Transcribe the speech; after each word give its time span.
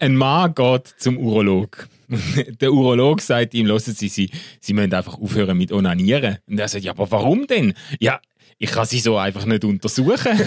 ein 0.00 0.16
Mann 0.16 0.54
geht 0.54 0.94
zum 0.98 1.18
Urolog. 1.18 1.88
Der 2.60 2.72
Urolog 2.72 3.20
sagt 3.20 3.54
ihm, 3.54 3.66
hören 3.68 3.78
Sie, 3.78 4.08
Sie, 4.08 4.30
Sie 4.60 4.72
müssen 4.72 4.92
einfach 4.92 5.20
aufhören 5.20 5.56
mit 5.56 5.70
Onanieren. 5.72 6.38
Und 6.48 6.58
er 6.58 6.66
sagt, 6.68 6.84
ja, 6.84 6.90
aber 6.92 7.10
warum 7.10 7.46
denn? 7.46 7.74
Ja, 8.00 8.20
ich 8.58 8.72
kann 8.72 8.86
Sie 8.86 8.98
so 8.98 9.16
einfach 9.16 9.44
nicht 9.44 9.64
untersuchen. 9.64 10.32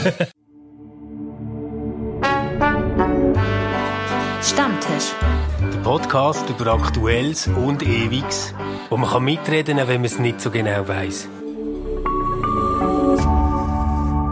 Stammtisch. 4.42 5.14
Der 5.62 5.80
Podcast 5.80 6.50
über 6.50 6.74
Aktuelles 6.74 7.48
und 7.48 7.82
Ewiges, 7.84 8.54
wo 8.90 8.98
man 8.98 9.10
kann 9.10 9.24
mitreden 9.24 9.78
kann, 9.78 9.88
wenn 9.88 10.02
man 10.02 10.06
es 10.06 10.20
nicht 10.20 10.42
so 10.42 10.52
genau 10.52 10.86
weiß. 10.88 11.30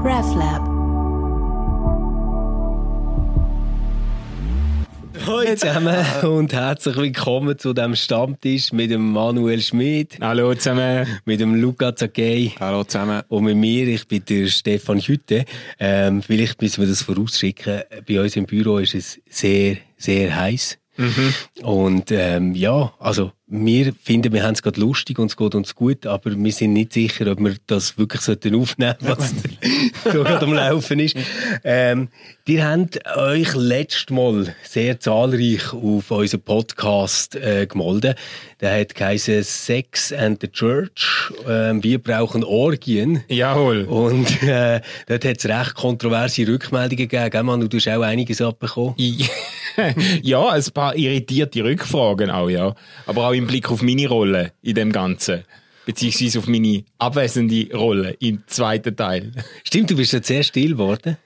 RefLab. 0.03 0.70
Hallo 5.25 5.55
zusammen 5.55 6.05
und 6.23 6.53
herzlich 6.53 6.95
willkommen 6.95 7.57
zu 7.57 7.73
dem 7.73 7.95
Stammtisch 7.95 8.71
mit 8.71 8.91
dem 8.91 9.11
Manuel 9.11 9.61
Schmid, 9.61 10.17
Hallo 10.21 10.53
zusammen. 10.55 11.07
mit 11.25 11.39
dem 11.39 11.55
Luca 11.55 11.95
Zacchei 11.95 12.51
Hallo 12.59 12.83
zusammen. 12.83 13.21
und 13.29 13.43
mit 13.43 13.57
mir, 13.57 13.87
ich 13.87 14.07
bin 14.07 14.23
der 14.27 14.47
Stefan 14.47 14.99
Hütte. 14.99 15.45
Ähm, 15.79 16.21
vielleicht 16.21 16.61
müssen 16.61 16.81
wir 16.81 16.87
das 16.87 17.01
vorausschicken. 17.01 17.81
Bei 18.07 18.21
uns 18.21 18.35
im 18.35 18.45
Büro 18.45 18.77
ist 18.79 18.95
es 18.95 19.19
sehr, 19.29 19.77
sehr 19.97 20.35
heiß. 20.35 20.77
Und 21.63 22.11
ähm, 22.11 22.53
ja, 22.53 22.93
also 22.99 23.31
wir 23.53 23.91
finden, 24.01 24.31
wir 24.31 24.43
haben 24.43 24.53
es 24.53 24.63
gerade 24.63 24.79
lustig 24.79 25.19
und 25.19 25.29
es 25.29 25.35
geht 25.35 25.55
uns 25.55 25.75
gut, 25.75 26.05
aber 26.07 26.31
wir 26.33 26.51
sind 26.53 26.71
nicht 26.71 26.93
sicher, 26.93 27.29
ob 27.29 27.39
wir 27.41 27.55
das 27.67 27.97
wirklich 27.97 28.21
sollten 28.21 28.55
aufnehmen 28.55 28.95
was 29.01 29.33
so 30.05 30.23
gerade 30.23 30.45
am 30.45 30.53
Laufen 30.53 30.99
ist. 30.99 31.17
Ähm, 31.65 32.07
ihr 32.47 32.65
habt 32.65 33.05
euch 33.17 33.53
letztes 33.53 34.09
Mal 34.09 34.55
sehr 34.63 35.01
zahlreich 35.01 35.73
auf 35.73 36.11
unseren 36.11 36.41
Podcast 36.41 37.35
äh, 37.35 37.67
gemeldet. 37.67 38.17
Der 38.61 38.79
hat 38.79 38.95
geheißen 38.95 39.43
Sex 39.43 40.13
and 40.13 40.39
the 40.39 40.47
Church. 40.47 41.33
Ähm, 41.45 41.83
wir 41.83 42.01
brauchen 42.01 42.45
Orgien. 42.45 43.23
Jawohl. 43.27 43.83
Und 43.83 44.43
äh, 44.43 44.79
dort 45.07 45.25
hat 45.25 45.37
es 45.37 45.45
recht 45.45 45.75
kontroverse 45.75 46.47
Rückmeldungen 46.47 47.09
gegeben. 47.09 47.29
Gell, 47.29 47.43
Manu, 47.43 47.67
du 47.67 47.77
hast 47.77 47.89
auch 47.89 48.01
einiges 48.01 48.41
abbekommen. 48.41 48.95
ja, 50.21 50.49
ein 50.49 50.63
paar 50.73 50.95
irritierte 50.95 51.63
Rückfragen 51.63 52.29
auch, 52.29 52.49
ja. 52.49 52.75
Aber 53.05 53.27
auch 53.27 53.33
im 53.33 53.47
Blick 53.47 53.69
auf 53.71 53.81
meine 53.81 54.07
Rolle 54.07 54.53
in 54.61 54.75
dem 54.75 54.91
Ganzen. 54.91 55.43
Beziehungsweise 55.85 56.39
auf 56.39 56.47
meine 56.47 56.83
abwesende 56.99 57.75
Rolle 57.75 58.11
im 58.19 58.43
zweiten 58.47 58.95
Teil. 58.95 59.31
Stimmt, 59.63 59.89
du 59.89 59.95
bist 59.95 60.13
jetzt 60.13 60.27
sehr 60.27 60.43
still 60.43 60.71
geworden. 60.71 61.17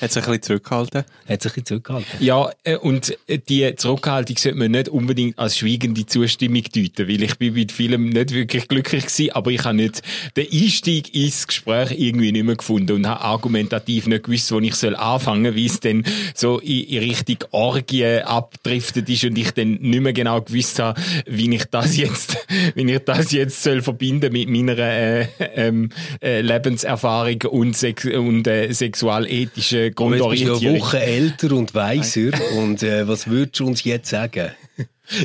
Hat 0.00 0.12
sich 0.12 0.22
ein 0.24 0.30
bisschen 0.30 0.42
zurückgehalten. 0.42 1.04
Hat 1.28 1.42
sich 1.42 1.52
ein 1.52 1.54
bisschen 1.54 1.66
zurückgehalten. 1.66 2.10
Ja, 2.20 2.50
äh, 2.64 2.76
und 2.76 3.16
äh, 3.26 3.38
die 3.38 3.74
Zurückhaltung 3.76 4.36
sollte 4.36 4.58
man 4.58 4.72
nicht 4.72 4.88
unbedingt 4.88 5.38
als 5.38 5.58
schweigende 5.58 6.04
Zustimmung 6.06 6.62
deuten, 6.62 7.08
weil 7.08 7.22
ich 7.22 7.36
bin 7.36 7.54
mit 7.54 7.72
vielem 7.72 8.08
nicht 8.08 8.32
wirklich 8.32 8.68
glücklich 8.68 9.06
gewesen, 9.06 9.32
aber 9.32 9.50
ich 9.50 9.64
habe 9.64 9.76
nicht 9.76 10.02
den 10.36 10.46
Einstieg 10.52 11.14
ins 11.14 11.46
Gespräch 11.46 11.92
irgendwie 11.92 12.32
nicht 12.32 12.44
mehr 12.44 12.56
gefunden 12.56 12.92
und 12.92 13.06
habe 13.06 13.20
argumentativ 13.20 14.06
nicht 14.06 14.24
gewusst, 14.24 14.50
wo 14.52 14.60
ich 14.60 14.74
soll 14.74 14.96
anfangen, 14.96 15.54
wie 15.54 15.66
es 15.66 15.80
dann 15.80 16.04
so 16.34 16.58
in, 16.58 16.84
in 16.84 16.98
Richtung 16.98 17.38
Orgie 17.52 18.20
abdriftet 18.22 19.08
ist 19.08 19.24
und 19.24 19.38
ich 19.38 19.52
dann 19.52 19.74
nicht 19.74 20.00
mehr 20.00 20.12
genau 20.12 20.40
gewusst 20.40 20.78
habe, 20.78 21.00
wie 21.26 21.54
ich 21.54 21.64
das 21.66 21.96
jetzt, 21.96 22.36
wie 22.74 22.90
ich 22.90 22.98
das 23.00 23.32
jetzt 23.32 23.62
soll 23.62 23.82
verbinden 23.82 24.32
mit 24.32 24.48
meiner 24.48 24.78
äh, 24.78 25.26
ähm, 25.54 25.90
äh, 26.22 26.40
Lebenserfahrung 26.40 27.42
und, 27.50 27.76
Sex 27.76 28.04
und 28.04 28.46
äh, 28.46 28.72
sexualethischen 28.72 29.83
Du 29.90 30.08
bist 30.08 30.20
ja 30.20 30.26
eine 30.26 30.38
Grundorientierung. 30.38 30.80
Woche 30.80 31.00
älter 31.00 31.52
und 31.52 31.74
weiser. 31.74 32.30
und 32.58 32.82
äh, 32.82 33.06
was 33.06 33.26
würdest 33.28 33.60
du 33.60 33.66
uns 33.66 33.84
jetzt 33.84 34.10
sagen? 34.10 34.50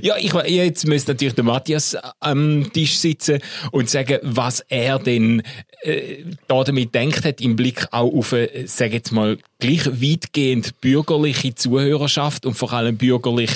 Ja, 0.02 0.18
ich, 0.18 0.34
jetzt 0.34 0.88
müsste 0.88 1.12
natürlich 1.12 1.36
der 1.36 1.46
Matthias 1.46 1.96
am 2.20 2.70
Tisch 2.74 2.98
sitzen 2.98 3.40
und 3.72 3.90
sagen, 3.90 4.20
was 4.24 4.60
er 4.68 5.00
denn 5.00 5.42
äh, 5.82 6.24
da 6.48 6.64
damit 6.64 6.94
denkt 6.94 7.24
hat, 7.24 7.40
im 7.40 7.56
Blick 7.56 7.86
auch 7.92 8.14
auf 8.14 8.34
eine, 8.34 8.50
sag 8.66 8.92
jetzt 8.92 9.12
mal, 9.12 9.38
gleich 9.60 9.86
weitgehend 9.86 10.80
bürgerliche 10.80 11.54
Zuhörerschaft 11.54 12.46
und 12.46 12.54
vor 12.56 12.72
allem 12.72 12.96
bürgerlich 12.98 13.52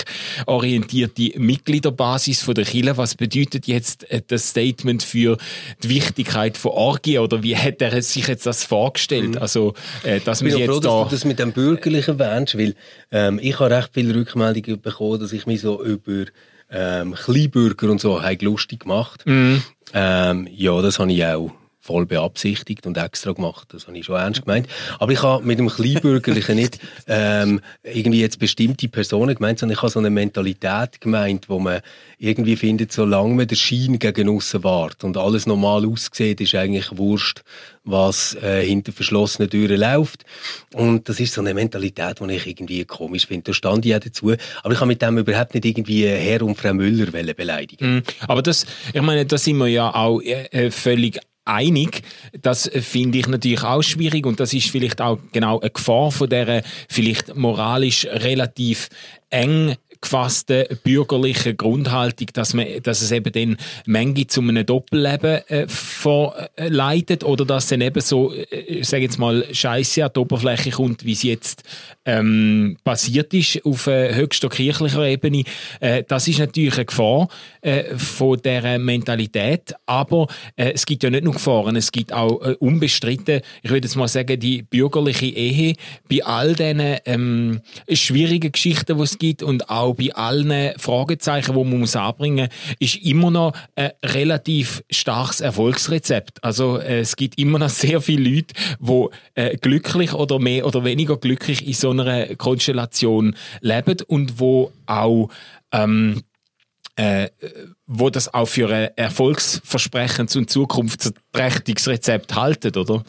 orientierte 0.45 1.39
Mitgliederbasis 1.39 2.43
von 2.43 2.55
der 2.55 2.65
Kirche. 2.65 2.97
Was 2.97 3.15
bedeutet 3.15 3.67
jetzt 3.67 4.09
äh, 4.11 4.21
das 4.27 4.49
Statement 4.49 5.01
für 5.01 5.37
die 5.81 5.89
Wichtigkeit 5.89 6.57
von 6.57 6.71
Orgie 6.71 7.19
oder 7.19 7.41
wie 7.41 7.55
hat 7.55 7.81
er 7.81 8.01
sich 8.01 8.27
jetzt 8.27 8.45
das 8.45 8.65
vorgestellt? 8.65 9.37
Also, 9.37 9.73
äh, 10.03 10.19
dass 10.19 10.41
Ich 10.41 10.53
bin 10.53 10.55
auch 10.55 10.65
froh, 10.65 10.73
jetzt 10.73 10.85
dass 10.85 10.91
da... 10.91 11.03
du 11.05 11.09
das 11.11 11.25
mit 11.25 11.39
dem 11.39 11.53
Bürgerlichen 11.53 12.19
erwähnst, 12.19 12.57
weil 12.57 12.75
ähm, 13.11 13.39
ich 13.41 13.59
habe 13.59 13.73
recht 13.73 13.91
viele 13.93 14.13
Rückmeldungen 14.13 14.81
bekommen, 14.81 15.21
dass 15.21 15.31
ich 15.31 15.45
mich 15.45 15.61
so 15.61 15.81
über 15.81 16.25
ähm, 16.69 17.13
Kleinbürger 17.13 17.89
und 17.89 18.01
so 18.01 18.21
habe 18.21 18.43
lustig 18.43 18.81
gemacht. 18.81 19.23
Ähm, 19.25 20.47
ja, 20.51 20.81
das 20.81 20.99
habe 20.99 21.13
ich 21.13 21.23
auch 21.25 21.51
voll 21.83 22.05
beabsichtigt 22.05 22.87
und 22.87 22.97
extra 22.97 23.33
gemacht. 23.33 23.67
Das 23.73 23.87
habe 23.87 23.97
ich 23.97 24.05
schon 24.05 24.15
ernst 24.15 24.45
gemeint. 24.45 24.69
Aber 24.99 25.11
ich 25.11 25.21
habe 25.21 25.45
mit 25.45 25.59
dem 25.59 25.67
Kleinbürgerlichen 25.67 26.55
nicht 26.55 26.79
ähm, 27.07 27.59
irgendwie 27.83 28.21
jetzt 28.21 28.39
bestimmte 28.39 28.87
Personen 28.87 29.35
gemeint, 29.35 29.59
sondern 29.59 29.75
ich 29.75 29.81
habe 29.81 29.91
so 29.91 29.99
eine 29.99 30.09
Mentalität 30.09 31.01
gemeint, 31.01 31.49
wo 31.49 31.59
man 31.59 31.81
irgendwie 32.17 32.55
findet, 32.55 32.93
solange 32.93 33.33
man 33.33 33.47
den 33.47 33.57
Schein 33.57 33.99
gegen 33.99 34.29
aussen 34.29 34.63
wahrt 34.63 35.03
und 35.03 35.17
alles 35.17 35.45
normal 35.45 35.85
aussieht, 35.85 36.39
ist 36.39 36.55
eigentlich 36.55 36.97
wurscht, 36.97 37.41
was 37.83 38.35
äh, 38.35 38.65
hinter 38.65 38.93
verschlossenen 38.93 39.49
Türen 39.49 39.81
läuft. 39.81 40.23
Und 40.73 41.09
das 41.09 41.19
ist 41.19 41.33
so 41.33 41.41
eine 41.41 41.53
Mentalität, 41.53 42.21
die 42.21 42.31
ich 42.31 42.47
irgendwie 42.47 42.85
komisch 42.85 43.27
finde. 43.27 43.51
Da 43.51 43.53
stand 43.53 43.85
ich 43.85 43.93
auch 43.93 43.99
dazu. 43.99 44.33
Aber 44.63 44.73
ich 44.73 44.79
habe 44.79 44.87
mit 44.87 45.01
dem 45.01 45.17
überhaupt 45.17 45.53
nicht 45.53 45.65
irgendwie 45.65 46.07
Herr 46.07 46.43
und 46.43 46.55
Frau 46.55 46.73
Müller 46.73 47.11
beleidigen. 47.11 47.95
Mhm. 47.95 48.03
Aber 48.25 48.41
das, 48.41 48.65
ich 48.93 49.01
meine, 49.01 49.25
da 49.25 49.37
sind 49.37 49.57
wir 49.57 49.67
ja 49.67 49.93
auch 49.93 50.21
äh, 50.21 50.45
äh, 50.51 50.71
völlig 50.71 51.19
einig. 51.45 52.01
Das 52.41 52.67
äh, 52.67 52.81
finde 52.81 53.19
ich 53.19 53.27
natürlich 53.27 53.63
auch 53.63 53.81
schwierig 53.81 54.25
und 54.25 54.39
das 54.39 54.53
ist 54.53 54.69
vielleicht 54.69 55.01
auch 55.01 55.19
genau 55.31 55.59
eine 55.59 55.69
Gefahr 55.69 56.11
von 56.11 56.29
der 56.29 56.63
vielleicht 56.89 57.35
moralisch 57.35 58.05
relativ 58.05 58.89
eng 59.29 59.75
gefasste 60.03 60.67
bürgerliche 60.83 61.55
Grundhaltung, 61.55 62.27
dass 62.33 62.53
man, 62.53 62.67
dass 62.83 63.01
es 63.01 63.11
eben 63.11 63.31
dann 63.31 63.57
manchmal 63.85 64.27
zu 64.27 64.41
einem 64.41 64.65
Doppelleben 64.65 65.47
äh, 65.47 65.65
verleitet 65.67 67.23
oder 67.23 67.45
dass 67.45 67.67
dann 67.67 67.81
eben 67.81 68.01
so, 68.01 68.33
äh, 68.33 68.43
ich 68.59 68.87
sage 68.87 69.03
jetzt 69.03 69.17
mal, 69.17 69.45
Scheiße 69.51 70.03
an 70.03 70.11
die 70.13 70.19
Oberfläche 70.19 70.71
kommt, 70.71 71.05
wie 71.05 71.13
es 71.13 71.23
jetzt 71.23 71.63
ähm, 72.05 72.77
passiert 72.83 73.33
ist 73.33 73.65
auf 73.65 73.87
äh, 73.87 74.13
höchster 74.13 74.49
kirchlicher 74.49 75.05
Ebene. 75.05 75.43
Äh, 75.79 76.03
das 76.07 76.27
ist 76.27 76.39
natürlich 76.39 76.75
eine 76.75 76.85
Gefahr 76.85 77.27
äh, 77.61 77.95
von 77.95 78.39
der 78.41 78.79
Mentalität, 78.79 79.73
aber 79.85 80.27
äh, 80.55 80.71
es 80.71 80.85
gibt 80.85 81.03
ja 81.03 81.09
nicht 81.09 81.23
nur 81.23 81.33
Gefahren, 81.33 81.75
es 81.75 81.91
gibt 81.91 82.11
auch 82.11 82.41
äh, 82.41 82.55
unbestritten, 82.59 83.41
ich 83.61 83.69
würde 83.69 83.87
jetzt 83.87 83.95
mal 83.95 84.07
sagen, 84.07 84.39
die 84.39 84.63
bürgerliche 84.63 85.27
Ehe 85.27 85.75
bei 86.09 86.23
all 86.25 86.55
diesen 86.55 86.97
ähm, 87.05 87.61
schwierigen 87.91 88.51
Geschichten, 88.51 88.97
die 88.97 89.03
es 89.03 89.17
gibt 89.17 89.43
und 89.43 89.69
auch 89.69 89.95
bei 89.95 90.13
allen 90.13 90.77
Fragezeichen, 90.77 91.53
die 91.53 91.63
man 91.63 91.79
muss 91.79 91.95
anbringen 91.95 92.49
muss, 92.49 92.75
ist 92.79 92.95
immer 93.05 93.31
noch 93.31 93.53
ein 93.75 93.91
relativ 94.03 94.83
starkes 94.91 95.41
Erfolgsrezept. 95.41 96.43
Also 96.43 96.77
äh, 96.79 96.99
es 96.99 97.15
gibt 97.15 97.39
immer 97.39 97.59
noch 97.59 97.69
sehr 97.69 98.01
viele 98.01 98.29
Leute, 98.29 98.53
die 98.79 99.57
glücklich 99.57 100.13
oder 100.13 100.39
mehr 100.39 100.65
oder 100.65 100.83
weniger 100.83 101.17
glücklich 101.17 101.65
in 101.65 101.73
so 101.73 101.92
einer 101.99 102.35
Konstellation 102.35 103.35
leben 103.61 103.97
und 104.07 104.39
wo 104.39 104.71
auch 104.85 105.29
ähm, 105.71 106.23
äh, 106.95 107.29
wo 107.87 108.09
das 108.09 108.33
auch 108.33 108.45
für 108.45 108.69
ein 108.69 108.89
erfolgsversprechendes 108.95 110.35
und 110.35 110.49
zukunftsträchtiges 110.49 111.87
Rezept 111.87 112.35
halten, 112.35 112.77
oder? 112.77 113.03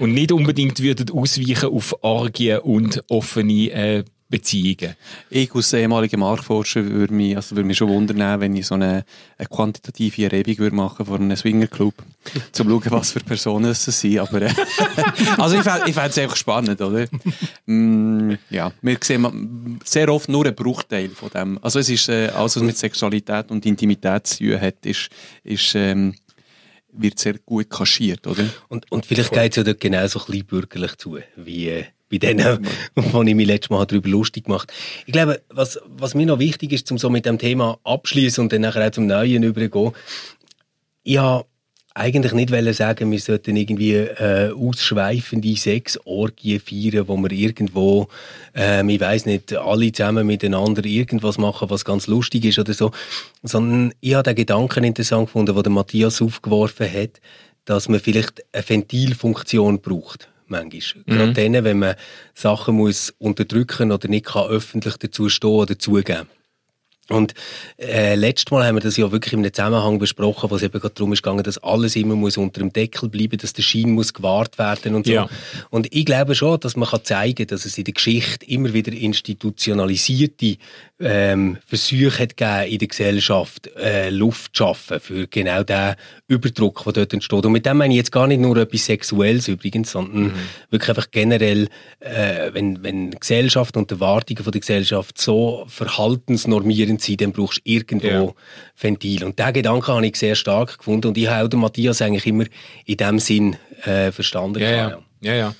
Und 0.00 0.12
nicht 0.12 0.32
unbedingt 0.32 0.80
würden 0.80 1.10
ausweichen 1.10 1.68
auf 1.68 1.94
Orgien 2.02 2.58
und 2.60 3.04
offene 3.08 3.70
äh, 3.70 4.04
Beziehungen. 4.28 4.94
Ich 5.30 5.54
als 5.54 5.72
ehemaliger 5.72 6.18
Marktforscher 6.18 6.84
würde 6.84 7.14
mich, 7.14 7.34
also 7.34 7.56
würde 7.56 7.66
mich 7.66 7.78
schon 7.78 7.88
wundern, 7.88 8.40
wenn 8.40 8.54
ich 8.56 8.66
so 8.66 8.74
eine, 8.74 9.04
eine 9.38 9.48
quantitative 9.48 10.24
Erhebung 10.24 10.58
würde 10.58 10.76
machen 10.76 11.06
von 11.06 11.22
einem 11.22 11.36
Swingerclub, 11.36 11.94
um 12.34 12.42
zu 12.52 12.64
schauen, 12.64 12.82
was 12.90 13.12
für 13.12 13.20
Personen 13.20 13.70
es 13.70 13.84
sind. 13.84 14.18
Aber, 14.18 14.42
äh, 14.42 14.52
also 15.38 15.56
ich 15.56 15.62
fände 15.62 16.10
es 16.10 16.18
einfach 16.18 16.36
spannend, 16.36 16.80
oder? 16.80 17.06
Mm, 17.64 18.34
ja, 18.50 18.70
wir 18.82 18.98
sehen 19.02 19.80
sehr 19.84 20.12
oft 20.12 20.28
nur 20.28 20.44
einen 20.44 20.54
Bruchteil 20.54 21.08
von 21.08 21.30
dem. 21.30 21.58
Also 21.62 21.78
es 21.78 21.88
ist, 21.88 22.10
äh, 22.10 22.28
alles 22.28 22.56
was 22.56 22.62
mit 22.62 22.76
Sexualität 22.76 23.50
und 23.50 23.64
Intimität 23.64 24.26
zu 24.26 24.44
tun 24.44 24.60
hat, 24.60 24.84
ist, 24.84 25.08
ist 25.42 25.74
ähm, 25.74 26.14
wird 26.92 27.18
sehr 27.18 27.34
gut 27.38 27.70
kaschiert, 27.70 28.26
oder? 28.26 28.44
Und, 28.68 28.90
und 28.90 29.06
vielleicht 29.06 29.32
geht 29.32 29.52
es 29.52 29.56
ja 29.56 29.62
dort 29.62 29.80
genauso 29.80 30.18
klein 30.18 30.44
bürgerlich 30.44 30.96
zu, 30.96 31.18
wie 31.36 31.68
äh, 31.68 31.84
bei 32.10 32.18
denen, 32.18 32.66
wo 32.94 33.22
ich 33.22 33.34
mich 33.34 33.46
letztes 33.46 33.70
Mal 33.70 33.84
darüber 33.86 34.08
lustig 34.08 34.44
gemacht. 34.44 34.72
Ich 35.06 35.12
glaube, 35.12 35.40
was, 35.50 35.78
was 35.86 36.14
mir 36.14 36.26
noch 36.26 36.38
wichtig 36.38 36.72
ist, 36.72 36.90
um 36.90 36.98
so 36.98 37.10
mit 37.10 37.26
dem 37.26 37.38
Thema 37.38 37.78
abschließen 37.84 38.42
und 38.42 38.52
dann 38.52 38.62
nachher 38.62 38.86
auch 38.86 38.92
zum 38.92 39.06
Neuen 39.06 39.42
übergehen, 39.42 39.92
ich 41.02 41.18
habe 41.18 41.46
eigentlich 41.94 42.32
nicht 42.32 42.52
wollen 42.52 42.72
sagen, 42.72 43.10
wir 43.10 43.18
sollten 43.18 43.56
irgendwie 43.56 43.94
äh, 43.94 44.52
ausschweifende 44.52 45.56
Sexorgien 45.56 46.60
feiern, 46.60 47.08
wo 47.08 47.16
wir 47.16 47.32
irgendwo, 47.32 48.08
äh, 48.54 48.86
ich 48.88 49.00
weiß 49.00 49.26
nicht, 49.26 49.54
alle 49.54 49.90
zusammen 49.90 50.26
miteinander 50.26 50.84
irgendwas 50.84 51.38
machen, 51.38 51.70
was 51.70 51.84
ganz 51.84 52.06
lustig 52.06 52.44
ist 52.44 52.58
oder 52.58 52.72
so, 52.72 52.92
sondern 53.42 53.92
ich 54.00 54.14
habe 54.14 54.22
den 54.22 54.36
Gedanken 54.36 54.84
interessant 54.84 55.26
gefunden, 55.26 55.54
den 55.54 55.62
der 55.62 55.72
Matthias 55.72 56.22
aufgeworfen 56.22 56.90
hat, 56.92 57.20
dass 57.64 57.88
man 57.88 58.00
vielleicht 58.00 58.44
eine 58.52 58.68
Ventilfunktion 58.68 59.80
braucht 59.80 60.28
manchmal. 60.50 61.04
Mhm. 61.06 61.12
Gerade 61.12 61.32
dann, 61.32 61.64
wenn 61.64 61.78
man 61.78 61.94
Sachen 62.34 62.76
muss 62.76 63.14
unterdrücken 63.18 63.92
oder 63.92 64.08
nicht 64.08 64.26
kann 64.26 64.48
öffentlich 64.48 64.96
dazu 64.96 65.28
stehen 65.28 65.50
oder 65.50 65.78
zugeben. 65.78 66.26
Und 67.10 67.34
äh, 67.78 68.14
letztes 68.14 68.50
Mal 68.50 68.66
haben 68.66 68.76
wir 68.76 68.80
das 68.80 68.96
ja 68.96 69.10
wirklich 69.10 69.32
in 69.32 69.40
einem 69.40 69.52
Zusammenhang 69.52 69.98
besprochen, 69.98 70.50
wo 70.50 70.56
es 70.56 70.62
eben 70.62 70.78
gerade 70.78 70.94
darum 70.94 71.12
ist 71.12 71.22
gegangen, 71.22 71.42
dass 71.42 71.58
alles 71.58 71.96
immer 71.96 72.14
muss 72.14 72.36
unter 72.36 72.60
dem 72.60 72.72
Deckel 72.72 73.08
bleiben, 73.08 73.38
dass 73.38 73.52
der 73.52 73.62
Schein 73.62 73.92
muss 73.92 74.12
gewahrt 74.12 74.58
werden 74.58 74.94
und 74.94 75.06
so. 75.06 75.12
Ja. 75.12 75.28
Und 75.70 75.92
ich 75.94 76.04
glaube 76.04 76.34
schon, 76.34 76.60
dass 76.60 76.76
man 76.76 76.88
kann 76.88 77.04
zeigen, 77.04 77.46
dass 77.46 77.64
es 77.64 77.78
in 77.78 77.84
der 77.84 77.94
Geschichte 77.94 78.44
immer 78.46 78.72
wieder 78.74 78.92
institutionalisierte 78.92 80.56
ähm, 81.00 81.58
Versuche 81.66 82.22
hat 82.22 82.36
gegeben, 82.36 82.72
in 82.72 82.78
der 82.78 82.88
Gesellschaft 82.88 83.70
äh, 83.76 84.10
Luft 84.10 84.56
zu 84.56 84.64
schaffen 84.64 85.00
für 85.00 85.26
genau 85.28 85.62
den 85.62 85.94
Überdruck, 86.26 86.82
der 86.84 86.92
dort 86.92 87.12
entsteht. 87.14 87.46
Und 87.46 87.52
mit 87.52 87.66
dem 87.66 87.78
meine 87.78 87.94
ich 87.94 87.98
jetzt 87.98 88.12
gar 88.12 88.26
nicht 88.26 88.40
nur 88.40 88.56
etwas 88.56 88.84
Sexuelles 88.84 89.48
übrigens, 89.48 89.92
sondern 89.92 90.24
mhm. 90.24 90.32
wirklich 90.70 90.88
einfach 90.90 91.10
generell, 91.10 91.68
äh, 92.00 92.52
wenn, 92.52 92.82
wenn 92.82 93.12
Gesellschaft 93.12 93.76
und 93.76 93.90
Erwartungen 93.90 94.42
von 94.42 94.50
der 94.50 94.60
Gesellschaft 94.60 95.20
so 95.20 95.64
verhaltensnormierend 95.68 96.97
sind, 96.98 97.20
dann 97.20 97.32
brauchst 97.32 97.58
du 97.58 97.62
irgendwo 97.64 98.06
ja. 98.06 98.32
Ventil. 98.80 99.24
Und 99.24 99.38
diesen 99.38 99.52
Gedanken 99.52 99.88
habe 99.88 100.06
ich 100.06 100.16
sehr 100.16 100.34
stark 100.34 100.78
gefunden 100.78 101.08
und 101.08 101.18
ich 101.18 101.28
habe 101.28 101.48
den 101.48 101.60
Matthias 101.60 102.02
eigentlich 102.02 102.26
immer 102.26 102.44
in 102.84 102.96
dem 102.96 103.18
Sinn 103.18 103.56
äh, 103.84 104.12
verstanden. 104.12 104.60
Ja, 104.60 104.70
ja. 104.70 104.98
ja, 105.20 105.34
ja. 105.34 105.54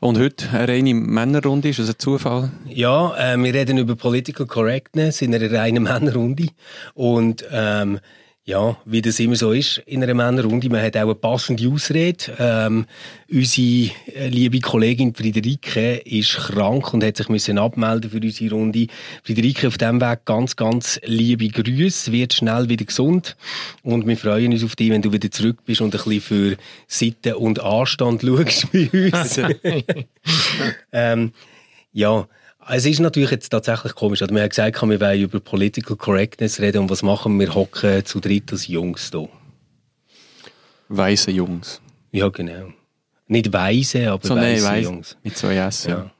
Und 0.00 0.18
heute 0.18 0.48
eine 0.50 0.68
reine 0.68 0.94
Männerrunde, 0.94 1.68
ist 1.68 1.78
das 1.78 1.90
ein 1.90 1.98
Zufall? 1.98 2.50
Ja, 2.68 3.34
äh, 3.34 3.36
wir 3.38 3.54
reden 3.54 3.78
über 3.78 3.94
Political 3.94 4.46
Correctness 4.46 5.22
in 5.22 5.32
einer 5.32 5.50
reinen 5.52 5.84
Männerrunde. 5.84 6.48
Und 6.94 7.44
ähm, 7.52 8.00
ja, 8.44 8.76
wie 8.84 9.00
das 9.00 9.20
immer 9.20 9.36
so 9.36 9.52
ist 9.52 9.78
in 9.86 10.02
einer 10.02 10.14
Männerrunde, 10.14 10.68
man 10.68 10.82
hat 10.82 10.96
auch 10.96 11.02
eine 11.02 11.14
passende 11.14 11.68
Ausrede. 11.68 12.24
Ähm, 12.40 12.86
unsere 13.30 13.90
äh, 14.16 14.28
liebe 14.28 14.58
Kollegin 14.58 15.14
Friederike 15.14 15.98
ist 15.98 16.34
krank 16.34 16.92
und 16.92 17.04
hat 17.04 17.18
sich 17.18 17.28
müssen 17.28 17.58
abmelden 17.58 18.10
für 18.10 18.16
unsere 18.16 18.52
Runde. 18.52 18.88
Friederike, 19.22 19.68
auf 19.68 19.78
dem 19.78 20.00
Weg 20.00 20.24
ganz, 20.24 20.56
ganz 20.56 20.98
liebe 21.04 21.48
Grüße, 21.48 22.10
wird 22.10 22.34
schnell 22.34 22.68
wieder 22.68 22.84
gesund 22.84 23.36
und 23.84 24.08
wir 24.08 24.16
freuen 24.16 24.52
uns 24.52 24.64
auf 24.64 24.74
dich, 24.74 24.90
wenn 24.90 25.02
du 25.02 25.12
wieder 25.12 25.30
zurück 25.30 25.58
bist 25.64 25.80
und 25.80 25.94
ein 25.94 26.02
bisschen 26.02 26.20
für 26.20 26.56
Sitten 26.88 27.34
und 27.34 27.62
Anstand 27.62 28.22
schaust 28.26 28.72
bei 28.72 28.90
uns. 28.92 29.40
ähm, 30.92 31.32
ja, 31.92 32.26
es 32.68 32.86
ist 32.86 33.00
natürlich 33.00 33.30
jetzt 33.30 33.48
tatsächlich 33.50 33.94
komisch. 33.94 34.22
Also 34.22 34.34
wir 34.34 34.42
haben 34.42 34.48
gesagt, 34.48 34.82
wir 34.82 35.00
wollen 35.00 35.20
über 35.20 35.40
Political 35.40 35.96
Correctness 35.96 36.60
reden 36.60 36.78
und 36.78 36.90
was 36.90 37.02
machen 37.02 37.38
wir? 37.38 37.48
Wir 37.48 37.54
hocken 37.54 38.04
zu 38.04 38.20
dritt 38.20 38.52
als 38.52 38.66
Jungs 38.68 39.10
hier. 39.12 39.28
Weise 40.88 41.30
Jungs. 41.30 41.80
Ja, 42.12 42.28
genau. 42.28 42.72
Nicht 43.28 43.52
weise, 43.52 44.10
aber 44.10 44.26
so, 44.26 44.36
weise 44.36 44.72
nee, 44.72 44.80
Jungs. 44.80 45.16
Mit 45.22 45.36
zwei 45.36 45.56
S, 45.56 45.84
ja. 45.84 46.10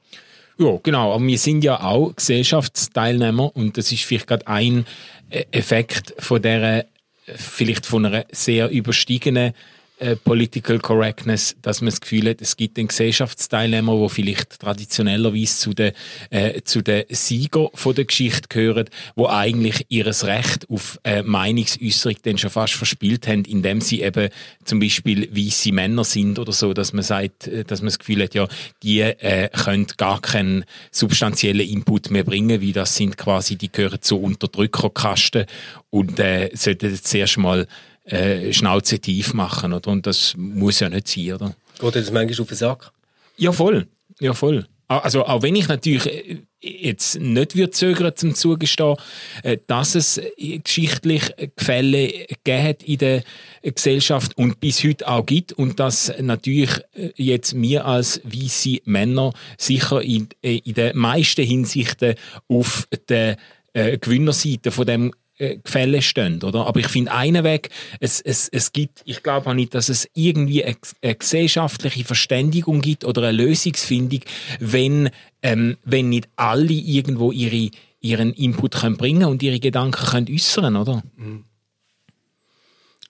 Ja, 0.58 0.78
genau. 0.82 1.14
Aber 1.14 1.24
wir 1.24 1.38
sind 1.38 1.64
ja 1.64 1.80
auch 1.80 2.14
Gesellschaftsteilnehmer 2.14 3.54
und 3.54 3.76
das 3.76 3.92
ist 3.92 4.04
vielleicht 4.04 4.26
gerade 4.26 4.46
ein 4.46 4.86
äh, 5.30 5.44
Effekt 5.50 6.14
von 6.18 6.40
der 6.40 6.86
vielleicht 7.26 7.86
von 7.86 8.06
einer 8.06 8.24
sehr 8.32 8.68
überstiegenen 8.70 9.52
äh, 10.02 10.16
Political 10.16 10.80
Correctness, 10.80 11.56
dass 11.62 11.80
man 11.80 11.90
das 11.90 12.00
Gefühl 12.00 12.28
hat, 12.28 12.42
es 12.42 12.56
gibt 12.56 12.76
einen 12.76 12.88
Gesellschaftsteilnehmer, 12.88 13.92
wo 13.92 14.08
vielleicht 14.08 14.58
traditionellerweise 14.58 15.56
zu 15.56 15.74
den, 15.74 15.92
äh, 16.30 16.60
zu 16.62 16.82
den 16.82 17.04
Sieger 17.08 17.70
von 17.74 17.94
der 17.94 18.04
Geschichte 18.04 18.48
gehören, 18.48 18.86
wo 19.14 19.28
eigentlich 19.28 19.86
ihres 19.90 20.26
Recht 20.26 20.68
auf 20.68 20.98
äh, 21.04 21.22
Meinungsäußerung 21.22 22.16
dann 22.22 22.38
schon 22.38 22.50
fast 22.50 22.74
verspielt 22.74 23.28
haben, 23.28 23.44
indem 23.44 23.80
sie 23.80 24.02
eben 24.02 24.28
zum 24.64 24.80
Beispiel 24.80 25.28
weiße 25.34 25.72
Männer 25.72 26.04
sind 26.04 26.40
oder 26.40 26.52
so, 26.52 26.74
dass 26.74 26.92
man 26.92 27.04
sagt, 27.04 27.46
äh, 27.46 27.64
dass 27.64 27.80
man 27.80 27.86
das 27.86 28.00
Gefühl 28.00 28.24
hat, 28.24 28.34
ja, 28.34 28.48
die 28.82 29.00
äh, 29.00 29.48
können 29.50 29.86
gar 29.96 30.20
keinen 30.20 30.64
substanziellen 30.90 31.68
Input 31.68 32.10
mehr 32.10 32.24
bringen, 32.24 32.60
wie 32.60 32.72
das 32.72 32.96
sind 32.96 33.16
quasi, 33.16 33.56
die 33.56 33.70
gehören 33.70 34.02
zu 34.02 34.20
Unterdrückerkasten 34.20 35.46
und 35.90 36.18
äh, 36.18 36.50
sollten 36.54 36.98
zuerst 37.00 37.38
mal 37.38 37.68
äh, 38.04 38.52
Schnauze 38.52 38.98
tief 38.98 39.34
machen. 39.34 39.72
Oder? 39.72 39.90
Und 39.90 40.06
das 40.06 40.34
muss 40.36 40.80
ja 40.80 40.88
nicht 40.88 41.08
sein. 41.08 41.32
Oder? 41.34 41.54
Geht 41.78 41.96
das 41.96 42.10
manchmal 42.10 42.40
auf 42.40 42.48
den 42.48 42.56
Sack? 42.56 42.92
Ja, 43.36 43.52
voll. 43.52 43.86
Ja, 44.20 44.34
voll. 44.34 44.66
Also 44.88 45.24
auch 45.24 45.42
wenn 45.42 45.56
ich 45.56 45.68
natürlich 45.68 46.06
äh, 46.06 46.38
jetzt 46.60 47.18
nicht 47.18 47.56
würde 47.56 47.70
zögern 47.70 48.12
zum 48.14 48.34
zugestehen, 48.34 48.96
äh, 49.42 49.56
dass 49.66 49.94
es 49.94 50.20
geschichtlich 50.36 51.22
Gefälle 51.56 52.08
gegeben 52.28 52.62
hat 52.62 52.82
in 52.82 52.98
der 52.98 53.22
Gesellschaft 53.62 54.36
und 54.36 54.60
bis 54.60 54.84
heute 54.84 55.08
auch 55.08 55.24
gibt 55.24 55.52
und 55.52 55.80
dass 55.80 56.12
natürlich 56.20 56.70
jetzt 57.16 57.60
wir 57.60 57.86
als 57.86 58.20
weiße 58.24 58.80
Männer 58.84 59.32
sicher 59.56 60.02
in, 60.02 60.28
in 60.42 60.74
den 60.74 60.96
meisten 60.96 61.44
Hinsichten 61.44 62.16
auf 62.48 62.86
der 63.08 63.36
Gewinnerseite 63.74 64.70
von 64.70 64.86
dem 64.86 65.12
äh, 65.38 65.56
Gefälle 65.58 66.02
stehen, 66.02 66.42
oder? 66.42 66.66
Aber 66.66 66.80
ich 66.80 66.88
finde 66.88 67.12
einen 67.12 67.44
Weg, 67.44 67.70
es, 68.00 68.20
es, 68.20 68.48
es 68.48 68.72
gibt, 68.72 69.02
ich 69.04 69.22
glaube 69.22 69.48
auch 69.50 69.54
nicht, 69.54 69.74
dass 69.74 69.88
es 69.88 70.08
irgendwie 70.14 70.64
eine, 70.64 70.76
eine 71.02 71.14
gesellschaftliche 71.14 72.04
Verständigung 72.04 72.80
gibt 72.80 73.04
oder 73.04 73.22
eine 73.22 73.32
Lösungsfindung, 73.32 74.20
wenn, 74.60 75.10
ähm, 75.42 75.76
wenn 75.84 76.10
nicht 76.10 76.28
alle 76.36 76.72
irgendwo 76.72 77.32
ihre, 77.32 77.70
ihren 78.00 78.32
Input 78.34 78.74
können 78.74 78.96
bringen 78.96 79.24
und 79.24 79.42
ihre 79.42 79.60
Gedanken 79.60 80.06
können 80.06 80.28
äußern, 80.30 80.76
oder? 80.76 81.02
Mhm. 81.16 81.44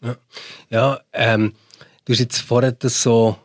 Ja, 0.01 0.17
ja 0.71 1.01
ähm, 1.13 1.55
du 2.05 2.13
hast 2.13 2.21
jetzt 2.21 2.39
vorher 2.39 2.73
das 2.73 3.03
so 3.03 3.37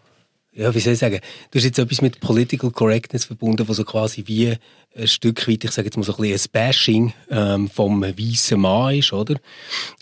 ja, 0.57 0.73
wie 0.73 0.79
soll 0.79 0.93
ich 0.93 0.99
sagen, 0.99 1.19
du 1.51 1.59
hast 1.59 1.65
jetzt 1.65 1.77
etwas 1.77 2.01
mit 2.01 2.19
Political 2.19 2.71
Correctness 2.71 3.25
verbunden, 3.25 3.67
was 3.69 3.77
so 3.77 3.83
quasi 3.83 4.23
wie 4.25 4.55
ein 4.97 5.07
Stück 5.07 5.47
weit, 5.47 5.63
ich 5.63 5.71
sage 5.71 5.87
jetzt 5.87 5.97
mal 5.97 6.03
so 6.03 6.15
ein 6.15 6.21
bisschen 6.21 6.49
ein 6.49 6.51
Bashing 6.51 7.13
ähm, 7.29 7.69
vom 7.69 8.01
weißen 8.01 8.59
Mann 8.59 8.95
ist, 8.95 9.13
oder? 9.13 9.35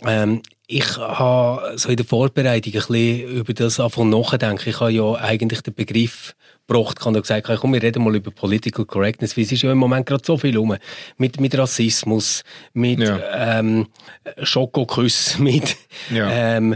Ähm, 0.06 0.42
ich 0.68 0.98
habe 0.98 1.78
so 1.78 1.90
in 1.90 1.98
der 1.98 2.06
Vorbereitung 2.06 2.74
ein 2.74 2.80
bisschen 2.80 3.30
über 3.30 3.54
das 3.54 3.80
anfangen 3.80 4.10
nachdenken. 4.10 4.70
Ich 4.70 4.80
habe 4.80 4.92
ja 4.92 5.14
eigentlich 5.16 5.62
den 5.62 5.76
Begriff 5.76 6.36
gebracht, 6.68 7.00
kann 7.00 7.14
gesagt, 7.14 7.48
komm, 7.60 7.74
wir 7.74 7.84
reden 7.84 8.04
mal 8.04 8.16
über 8.16 8.32
Political 8.32 8.86
Correctness, 8.86 9.38
weil 9.38 9.44
es 9.44 9.52
ist 9.52 9.62
ja 9.62 9.72
im 9.72 9.78
Moment 9.78 10.08
gerade 10.08 10.24
so 10.26 10.38
viel 10.38 10.58
rum. 10.58 10.76
Mit, 11.18 11.40
mit 11.40 11.56
Rassismus, 11.56 12.44
mit 12.74 13.00
ja. 13.00 13.60
ähm, 13.60 13.88
Schokoküss, 14.42 15.38
mit 15.40 15.78
ja. 16.12 16.58
ähm, 16.58 16.76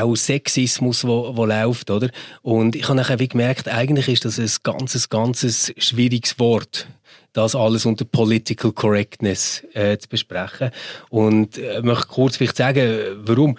auch 0.00 0.14
Sexismus, 0.14 1.06
wo, 1.06 1.36
wo 1.36 1.44
läuft, 1.44 1.90
oder? 1.90 2.08
Und 2.40 2.76
ich 2.76 2.84
habe 2.84 2.96
nachher 2.96 3.18
wie 3.18 3.28
gemerkt, 3.28 3.68
eigentlich 3.68 4.08
ist 4.08 4.24
das 4.24 4.38
ein 4.38 4.50
ganzes, 4.62 5.10
ganzes 5.10 5.74
schwieriges 5.76 6.38
Wort 6.38 6.86
das 7.32 7.54
alles 7.54 7.86
unter 7.86 8.04
Political 8.04 8.72
Correctness 8.72 9.64
äh, 9.74 9.98
zu 9.98 10.08
besprechen. 10.08 10.70
Und 11.10 11.58
äh, 11.58 11.80
möchte 11.82 12.08
kurz 12.08 12.36
vielleicht 12.36 12.56
sagen, 12.56 13.16
warum 13.18 13.56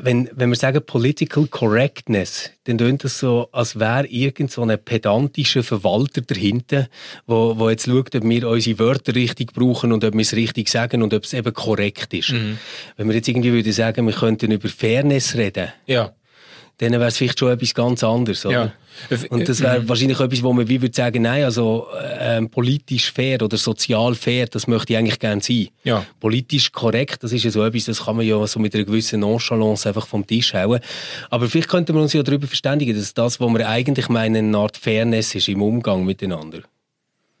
wenn, 0.00 0.30
wenn 0.34 0.50
wir 0.50 0.56
sagen 0.56 0.80
Political 0.84 1.46
Correctness, 1.48 2.50
dann 2.64 2.76
klingt 2.76 3.04
das 3.04 3.18
so, 3.18 3.48
als 3.52 3.78
wäre 3.78 4.06
irgend 4.06 4.50
so 4.50 4.62
ein 4.62 4.78
pedantischer 4.78 5.62
Verwalter 5.62 6.20
dahinter, 6.20 6.88
wo, 7.26 7.58
wo 7.58 7.70
jetzt 7.70 7.86
schaut, 7.86 8.14
ob 8.14 8.24
wir 8.24 8.48
unsere 8.48 8.78
Wörter 8.78 9.14
richtig 9.14 9.52
brauchen 9.52 9.92
und 9.92 10.04
ob 10.04 10.14
wir 10.14 10.20
es 10.20 10.34
richtig 10.34 10.68
sagen 10.68 11.02
und 11.02 11.12
ob 11.14 11.24
es 11.24 11.32
eben 11.32 11.52
korrekt 11.52 12.14
ist. 12.14 12.30
Mhm. 12.30 12.58
Wenn 12.96 13.08
wir 13.08 13.16
jetzt 13.16 13.28
irgendwie 13.28 13.52
würde 13.52 13.72
sagen, 13.72 14.06
wir 14.06 14.14
könnten 14.14 14.52
über 14.52 14.68
Fairness 14.68 15.34
reden. 15.34 15.72
Ja 15.86 16.12
dann 16.90 16.92
wäre 17.00 17.06
es 17.06 17.16
vielleicht 17.16 17.38
schon 17.38 17.52
etwas 17.52 17.74
ganz 17.74 18.02
anderes. 18.02 18.44
Oder? 18.44 18.72
Ja. 19.10 19.18
Und 19.30 19.48
das 19.48 19.60
wäre 19.60 19.88
wahrscheinlich 19.88 20.20
etwas, 20.20 20.42
wo 20.42 20.52
man 20.52 20.68
wie 20.68 20.82
würde 20.82 20.94
sagen, 20.94 21.22
nein, 21.22 21.44
also 21.44 21.86
ähm, 22.18 22.50
politisch 22.50 23.12
fair 23.12 23.40
oder 23.40 23.56
sozial 23.56 24.14
fair, 24.14 24.46
das 24.46 24.66
möchte 24.66 24.92
ich 24.92 24.98
eigentlich 24.98 25.18
gerne 25.18 25.40
sein. 25.40 25.68
Ja. 25.84 26.04
Politisch 26.20 26.72
korrekt, 26.72 27.22
das 27.22 27.32
ist 27.32 27.44
ja 27.44 27.50
so 27.50 27.64
etwas, 27.64 27.84
das 27.84 28.04
kann 28.04 28.16
man 28.16 28.26
ja 28.26 28.46
so 28.46 28.60
mit 28.60 28.74
einer 28.74 28.84
gewissen 28.84 29.20
Nonchalance 29.20 29.88
einfach 29.88 30.06
vom 30.06 30.26
Tisch 30.26 30.54
hauen. 30.54 30.80
Aber 31.30 31.48
vielleicht 31.48 31.68
könnte 31.68 31.92
man 31.92 32.02
uns 32.02 32.12
ja 32.12 32.22
darüber 32.22 32.46
verständigen, 32.46 32.96
dass 32.96 33.14
das, 33.14 33.40
was 33.40 33.52
wir 33.52 33.68
eigentlich 33.68 34.08
meinen, 34.08 34.48
eine 34.48 34.58
Art 34.58 34.76
Fairness 34.76 35.34
ist 35.34 35.48
im 35.48 35.62
Umgang 35.62 36.04
miteinander. 36.04 36.62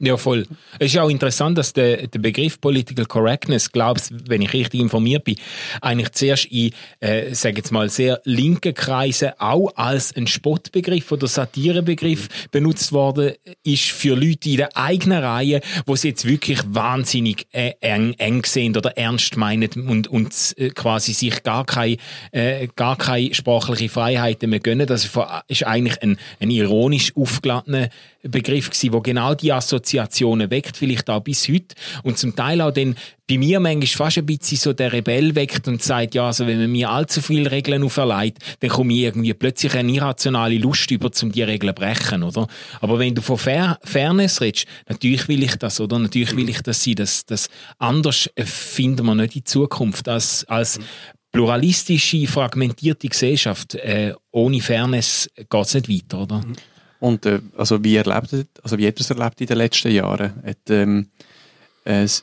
Ja, 0.04 0.16
voll. 0.16 0.46
Es 0.80 0.92
ist 0.92 0.98
auch 0.98 1.08
interessant, 1.08 1.56
dass 1.56 1.74
der, 1.74 2.08
der 2.08 2.18
Begriff 2.18 2.60
Political 2.60 3.06
Correctness, 3.06 3.70
glaubst, 3.70 4.12
wenn 4.28 4.42
ich 4.42 4.52
richtig 4.52 4.80
informiert 4.80 5.22
bin, 5.22 5.36
eigentlich 5.80 6.10
zuerst 6.10 6.46
in, 6.46 6.72
äh, 6.98 7.32
sage 7.32 7.58
jetzt 7.58 7.70
mal, 7.70 7.88
sehr 7.88 8.20
linken 8.24 8.74
Kreisen 8.74 9.30
auch 9.38 9.70
als 9.76 10.12
ein 10.16 10.26
Spottbegriff 10.26 11.12
oder 11.12 11.28
Satirebegriff 11.28 12.50
benutzt 12.50 12.90
worden 12.90 13.34
ist 13.62 13.92
für 13.92 14.16
Leute 14.16 14.50
in 14.50 14.56
der 14.56 14.76
eigenen 14.76 15.22
Reihe, 15.22 15.60
wo 15.86 15.94
sie 15.94 16.08
jetzt 16.08 16.26
wirklich 16.26 16.58
wahnsinnig 16.66 17.46
äh, 17.52 17.74
eng, 17.80 18.14
eng 18.18 18.44
sehen 18.44 18.76
oder 18.76 18.98
ernst 18.98 19.36
meinen 19.36 19.70
und, 19.86 20.08
und 20.08 20.34
äh, 20.56 20.70
quasi 20.70 21.12
sich 21.12 21.44
gar 21.44 21.64
keine, 21.64 21.98
äh, 22.32 22.66
gar 22.74 22.98
keine 22.98 23.32
sprachliche 23.34 23.88
Freiheiten 23.88 24.50
mehr 24.50 24.58
gönnen. 24.58 24.88
Das 24.88 25.08
ist 25.46 25.62
eigentlich 25.64 26.02
ein, 26.02 26.18
ein 26.40 26.50
ironisch 26.50 27.14
aufgeladener 27.14 27.88
Begriff 28.22 28.70
gewesen, 28.70 28.92
wo 28.92 29.00
genau 29.00 29.34
die 29.34 29.52
Assoziationen 30.00 30.50
weckt, 30.50 30.76
vielleicht 30.76 31.08
auch 31.10 31.20
bis 31.20 31.48
heute. 31.48 31.74
Und 32.02 32.18
zum 32.18 32.34
Teil 32.34 32.60
auch 32.60 32.72
dann 32.72 32.96
bei 33.28 33.38
mir 33.38 33.60
manchmal 33.60 33.86
fast 33.86 34.18
ein 34.18 34.26
bisschen 34.26 34.58
so 34.58 34.72
der 34.72 34.92
Rebell 34.92 35.34
weckt 35.34 35.68
und 35.68 35.82
sagt, 35.82 36.14
ja, 36.14 36.26
also 36.26 36.46
wenn 36.46 36.58
man 36.58 36.70
mir 36.70 36.90
allzu 36.90 37.22
viele 37.22 37.50
Regeln 37.50 37.82
auferlegt, 37.82 38.38
dann 38.60 38.70
komme 38.70 38.92
ich 38.92 39.00
irgendwie 39.00 39.32
plötzlich 39.34 39.74
eine 39.74 39.92
irrationale 39.92 40.58
Lust 40.58 40.90
über, 40.90 41.10
um 41.22 41.32
die 41.32 41.42
Regeln 41.42 41.74
zu 41.74 41.80
brechen, 41.80 42.22
oder? 42.22 42.46
Aber 42.80 42.98
wenn 42.98 43.14
du 43.14 43.22
von 43.22 43.38
Fair 43.38 43.78
Fairness 43.84 44.40
redest, 44.40 44.66
natürlich 44.88 45.28
will 45.28 45.42
ich 45.42 45.56
das, 45.56 45.80
oder? 45.80 45.98
Natürlich 45.98 46.36
will 46.36 46.48
ich 46.48 46.62
das 46.62 46.82
sein, 46.82 46.96
dass 46.96 47.24
das 47.24 47.48
anders 47.78 48.28
finden 48.36 49.06
wir 49.06 49.14
nicht 49.14 49.36
in 49.36 49.44
Zukunft 49.44 50.08
als, 50.08 50.44
als 50.48 50.78
pluralistische, 51.30 52.26
fragmentierte 52.26 53.08
Gesellschaft. 53.08 53.74
Äh, 53.76 54.14
ohne 54.32 54.60
Fairness 54.60 55.30
geht 55.36 55.64
es 55.64 55.74
nicht 55.74 55.88
weiter, 55.88 56.22
oder? 56.22 56.44
Und 57.02 57.26
äh, 57.26 57.40
also 57.56 57.82
wie 57.82 57.96
erlebt, 57.96 58.32
also 58.62 58.78
wie 58.78 58.86
hat 58.86 58.96
er 58.96 59.00
es 59.00 59.10
erlebt 59.10 59.40
in 59.40 59.48
den 59.48 59.56
letzten 59.56 59.90
Jahren? 59.90 60.34
Hat, 60.46 60.70
ähm, 60.70 61.08
es 61.82 62.22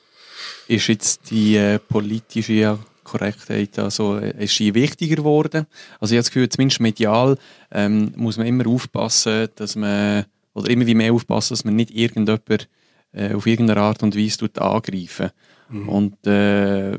ist 0.70 0.88
jetzt 0.88 1.30
die 1.32 1.58
äh, 1.58 1.80
politische 1.80 2.80
Korrektheit 3.04 3.78
also 3.78 4.16
ist 4.16 4.56
sie 4.56 4.74
wichtiger 4.74 5.18
geworden. 5.18 5.68
Also 6.00 6.14
ich 6.14 6.18
habe 6.18 6.24
das 6.24 6.32
Gefühl, 6.32 6.48
zumindest 6.48 6.80
medial 6.80 7.38
ähm, 7.72 8.14
muss 8.16 8.38
man 8.38 8.48
immer 8.48 8.68
aufpassen, 8.68 9.50
dass 9.56 9.76
man 9.76 10.26
oder 10.54 10.70
immer 10.70 10.88
wie 10.88 10.96
mehr 10.96 11.12
aufpassen, 11.12 11.56
dass 11.56 11.66
man 11.66 11.76
nicht 11.76 11.92
irgendjemand 11.92 12.70
äh, 13.12 13.34
auf 13.34 13.48
irgendeine 13.48 13.82
Art 13.82 14.02
und 14.02 14.16
Weise 14.16 14.38
tut 14.38 14.60
angreifen. 14.60 15.32
Mhm. 15.68 15.90
Und 15.90 16.26
äh, 16.26 16.98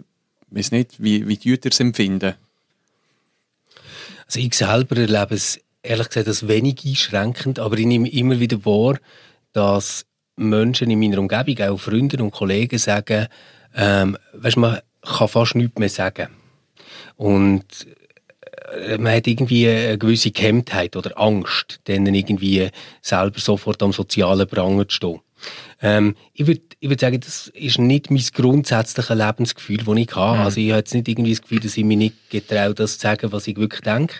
weiß 0.51 0.73
nicht, 0.73 1.03
wie 1.03 1.27
wie 1.27 1.39
die 1.39 1.59
es 1.63 1.81
empfinden. 1.81 2.35
Also 4.27 4.39
ich 4.39 4.53
selber 4.53 4.99
erlebe 4.99 5.35
es 5.35 5.59
ehrlich 5.83 6.09
gesagt 6.09 6.27
das 6.27 6.49
wenig 6.49 6.85
einschränkend, 6.85 7.59
aber 7.59 7.79
ich 7.79 7.87
nehme 7.87 8.11
immer 8.11 8.41
wieder 8.41 8.65
wahr, 8.65 8.99
dass 9.53 10.07
Menschen 10.37 10.91
in 10.91 11.01
meiner 11.01 11.19
Umgebung, 11.19 11.61
auch 11.69 11.81
Freunde 11.81 12.23
und 12.23 12.31
Kollegen 12.31 12.79
sagen, 12.79 13.27
ähm, 13.75 14.17
weißt, 14.33 14.57
man 14.57 14.81
kann 15.03 15.29
fast 15.29 15.55
nichts 15.55 15.79
mehr 15.79 15.89
sagen. 15.89 16.29
Und 17.17 17.87
äh, 18.87 18.99
man 18.99 19.15
hat 19.15 19.27
irgendwie 19.27 19.69
eine 19.69 19.99
gewisse 19.99 20.31
Gehemmtheit 20.31 20.97
oder 20.97 21.19
Angst, 21.19 21.81
dann 21.85 22.07
irgendwie 22.07 22.69
selber 23.03 23.39
sofort 23.39 23.83
am 23.83 23.93
sozialen 23.93 24.49
Pranger 24.49 24.89
zu 24.89 24.97
stehen. 24.97 25.21
Ähm, 25.83 26.15
ich 26.35 26.47
würde 26.47 26.61
ich 26.81 26.89
würd 26.89 27.01
sagen, 27.01 27.21
das 27.21 27.49
ist 27.49 27.79
nicht 27.79 28.11
mein 28.11 28.23
grundsätzliches 28.33 29.17
Lebensgefühl, 29.17 29.79
das 29.79 29.97
ich 29.97 30.17
habe. 30.17 30.39
Mhm. 30.39 30.45
Also 30.45 30.61
ich 30.61 30.71
habe 30.71 30.79
jetzt 30.79 30.95
nicht 30.95 31.09
irgendwie 31.09 31.31
das 31.31 31.43
Gefühl, 31.43 31.61
dass 31.61 31.77
ich 31.77 31.85
mich 31.85 31.97
nicht 31.97 32.31
getraue, 32.31 32.75
das 32.75 32.99
zu 32.99 33.01
sagen, 33.01 33.33
was 33.33 33.47
ich 33.47 33.57
wirklich 33.57 33.83
denke. 33.83 34.17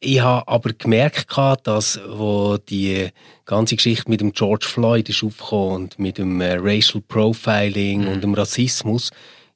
Ich 0.00 0.20
habe 0.20 0.46
aber 0.46 0.72
gemerkt, 0.72 1.26
dass 1.64 2.00
wo 2.08 2.56
die 2.56 3.08
ganze 3.44 3.76
Geschichte 3.76 4.08
mit 4.08 4.20
dem 4.20 4.32
George 4.32 4.66
Floyd 4.66 5.08
ist 5.08 5.24
aufgekommen 5.24 5.74
und 5.74 5.98
mit 5.98 6.18
dem 6.18 6.40
äh, 6.40 6.54
Racial 6.54 7.02
Profiling 7.06 8.02
mhm. 8.02 8.08
und 8.08 8.22
dem 8.22 8.34
Rassismus, 8.34 9.10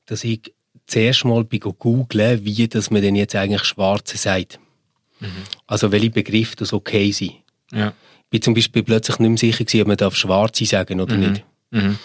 dass 0.07 0.25
ich 0.25 0.53
zuerst 0.87 1.25
mal 1.25 1.45
googeln, 1.45 2.45
wie 2.45 2.67
das 2.67 2.91
man 2.91 3.03
denn 3.03 3.15
jetzt 3.15 3.37
eigentlich 3.37 3.65
Schwarze 3.65 4.17
sagt. 4.17 4.59
Mhm. 5.21 5.29
Also 5.67 5.93
welche 5.93 6.11
Begriffe 6.11 6.57
das 6.57 6.73
okay 6.73 7.13
sind. 7.13 7.35
Ja. 7.71 7.93
Ich 8.25 8.31
bin 8.31 8.43
zum 8.43 8.55
Beispiel 8.55 8.83
plötzlich 8.83 9.19
nicht 9.21 9.29
mehr 9.29 9.39
sicher 9.39 9.65
gewesen, 9.65 9.83
ob 9.83 9.89
man 9.89 9.97
darf 9.97 10.17
Schwarze 10.17 10.65
sagen 10.65 11.01
oder 11.01 11.15
mhm. 11.15 11.21
nicht. 11.21 11.45
Mhm. 11.71 11.99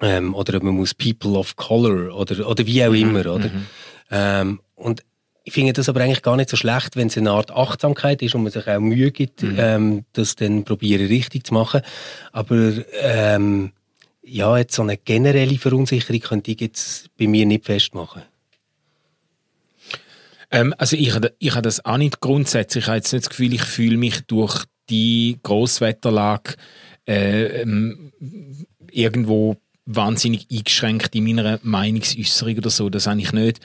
Ähm, 0.00 0.34
oder 0.34 0.58
ob 0.58 0.62
man 0.62 0.74
muss 0.74 0.94
People 0.94 1.38
of 1.38 1.56
Color 1.56 2.14
oder, 2.14 2.46
oder 2.46 2.66
wie 2.66 2.84
auch 2.84 2.90
mhm. 2.90 2.94
immer, 2.94 3.20
oder? 3.20 3.48
Mhm. 3.48 3.66
Ähm, 4.10 4.60
und 4.74 5.02
ich 5.48 5.54
finde 5.54 5.72
das 5.72 5.88
aber 5.88 6.02
eigentlich 6.02 6.20
gar 6.20 6.36
nicht 6.36 6.50
so 6.50 6.58
schlecht, 6.58 6.94
wenn 6.94 7.06
es 7.06 7.16
eine 7.16 7.30
Art 7.30 7.50
Achtsamkeit 7.50 8.20
ist 8.20 8.34
und 8.34 8.42
man 8.42 8.52
sich 8.52 8.68
auch 8.68 8.80
Mühe 8.80 9.10
gibt, 9.10 9.42
mhm. 9.42 9.56
ähm, 9.58 10.04
das 10.12 10.36
dann 10.36 10.64
probieren 10.64 11.06
richtig 11.06 11.46
zu 11.46 11.54
machen. 11.54 11.80
Aber 12.32 12.74
ähm, 13.00 13.72
ja, 14.22 14.58
jetzt 14.58 14.74
so 14.74 14.82
eine 14.82 14.98
generelle 14.98 15.56
Verunsicherung 15.56 16.20
könnte 16.20 16.50
ich 16.50 16.60
jetzt 16.60 17.16
bei 17.16 17.26
mir 17.26 17.46
nicht 17.46 17.64
festmachen. 17.64 18.24
Ähm, 20.50 20.74
also 20.76 20.96
ich, 20.96 21.14
ich 21.38 21.54
habe 21.54 21.62
das 21.62 21.82
auch 21.82 21.96
nicht 21.96 22.20
grundsätzlich. 22.20 22.84
Ich 22.84 22.88
habe 22.88 22.98
jetzt 22.98 23.12
nicht 23.14 23.24
das 23.24 23.30
Gefühl, 23.30 23.54
ich 23.54 23.64
fühle 23.64 23.96
mich 23.96 24.26
durch 24.26 24.66
die 24.90 25.38
Grosswetterlage 25.42 26.56
äh, 27.06 27.62
ähm, 27.62 28.12
irgendwo 28.90 29.56
wahnsinnig 29.86 30.46
eingeschränkt 30.52 31.14
in 31.14 31.24
meiner 31.24 31.58
Meinungsäußerung 31.62 32.58
oder 32.58 32.68
so. 32.68 32.90
Das 32.90 33.06
habe 33.06 33.20
ich 33.22 33.32
nicht. 33.32 33.60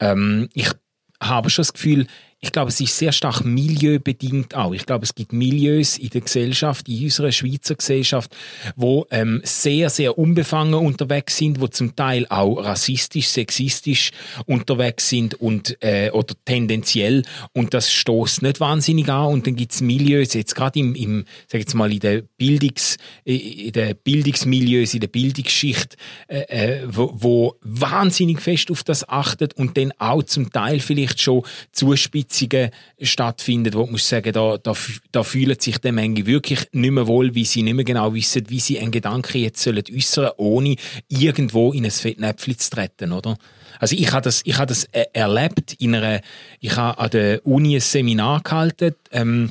Ähm, 0.00 0.48
ich 0.54 0.70
habe 1.20 1.50
schon 1.50 1.62
das 1.62 1.72
Gefühl, 1.72 2.06
ich 2.40 2.52
glaube, 2.52 2.68
es 2.68 2.80
ist 2.80 2.98
sehr 2.98 3.12
stark 3.12 3.44
milieubedingt 3.44 4.54
auch. 4.54 4.74
Ich 4.74 4.84
glaube, 4.84 5.04
es 5.04 5.14
gibt 5.14 5.32
Milieus 5.32 5.96
in 5.96 6.10
der 6.10 6.20
Gesellschaft, 6.20 6.86
in 6.86 7.04
unserer 7.04 7.32
Schweizer 7.32 7.76
Gesellschaft, 7.76 8.36
wo 8.76 9.06
ähm, 9.10 9.40
sehr, 9.42 9.88
sehr 9.88 10.18
unbefangen 10.18 10.74
unterwegs 10.74 11.38
sind, 11.38 11.62
wo 11.62 11.66
zum 11.68 11.96
Teil 11.96 12.26
auch 12.28 12.56
rassistisch, 12.56 13.28
sexistisch 13.28 14.10
unterwegs 14.44 15.08
sind 15.08 15.34
und 15.34 15.82
äh, 15.82 16.10
oder 16.10 16.34
tendenziell 16.44 17.22
und 17.54 17.72
das 17.72 17.90
stoßt 17.90 18.42
nicht 18.42 18.60
wahnsinnig 18.60 19.08
an. 19.08 19.32
Und 19.32 19.46
dann 19.46 19.56
gibt 19.56 19.72
es 19.72 19.80
Milieus 19.80 20.34
jetzt 20.34 20.54
gerade 20.54 20.78
im, 20.78 20.94
im, 20.94 21.24
sag 21.48 21.60
jetzt 21.60 21.74
mal 21.74 21.90
in 21.90 22.00
der 22.00 22.22
Bildungs, 22.36 22.98
in 23.24 23.72
der 23.72 23.94
Bildungsmilieus, 23.94 24.92
in 24.92 25.00
der 25.00 25.08
Bildungsschicht, 25.08 25.96
äh, 26.28 26.40
äh, 26.40 26.82
wo, 26.86 27.12
wo 27.14 27.54
wahnsinnig 27.62 28.42
fest 28.42 28.70
auf 28.70 28.84
das 28.84 29.08
achtet 29.08 29.54
und 29.54 29.78
dann 29.78 29.92
auch 29.98 30.22
zum 30.22 30.52
Teil 30.52 30.80
vielleicht 30.80 31.20
schon 31.20 31.42
zuspitzt 31.72 32.25
Sitzungen 32.28 32.70
stattfinden, 33.00 33.74
wo 33.74 33.86
du 33.86 33.96
sagen, 33.96 34.32
da, 34.32 34.58
da, 34.58 34.74
da 35.12 35.22
fühlen 35.22 35.58
sich 35.58 35.78
die 35.78 35.92
Menge 35.92 36.26
wirklich 36.26 36.68
nicht 36.72 36.90
mehr 36.90 37.06
wohl, 37.06 37.34
wie 37.34 37.44
sie 37.44 37.62
nicht 37.62 37.74
mehr 37.74 37.84
genau 37.84 38.14
wissen, 38.14 38.48
wie 38.48 38.60
sie 38.60 38.78
einen 38.78 38.90
Gedanken 38.90 39.38
jetzt 39.38 39.62
sollen 39.62 39.84
äußern, 39.92 40.32
ohne 40.36 40.76
irgendwo 41.08 41.72
in 41.72 41.84
ein 41.84 41.90
Fettnäpfchen 41.90 42.58
zu 42.58 42.70
treten, 42.70 43.12
oder? 43.12 43.36
Also 43.78 43.94
ich 43.96 44.10
habe 44.12 44.22
das, 44.22 44.42
ich 44.44 44.56
habe 44.56 44.66
das 44.66 44.84
äh, 44.92 45.04
erlebt 45.12 45.74
in 45.74 45.94
einer, 45.94 46.20
ich 46.60 46.76
habe 46.76 46.98
an 46.98 47.10
der 47.10 47.46
Uni 47.46 47.76
ein 47.76 47.80
Seminar 47.80 48.42
gehalten 48.42 48.94
ähm, 49.12 49.50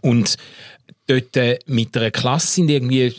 und 0.00 0.36
dort 1.06 1.36
äh, 1.36 1.58
mit 1.66 1.96
einer 1.96 2.10
Klasse 2.10 2.48
sind 2.48 2.70
irgendwie, 2.70 3.12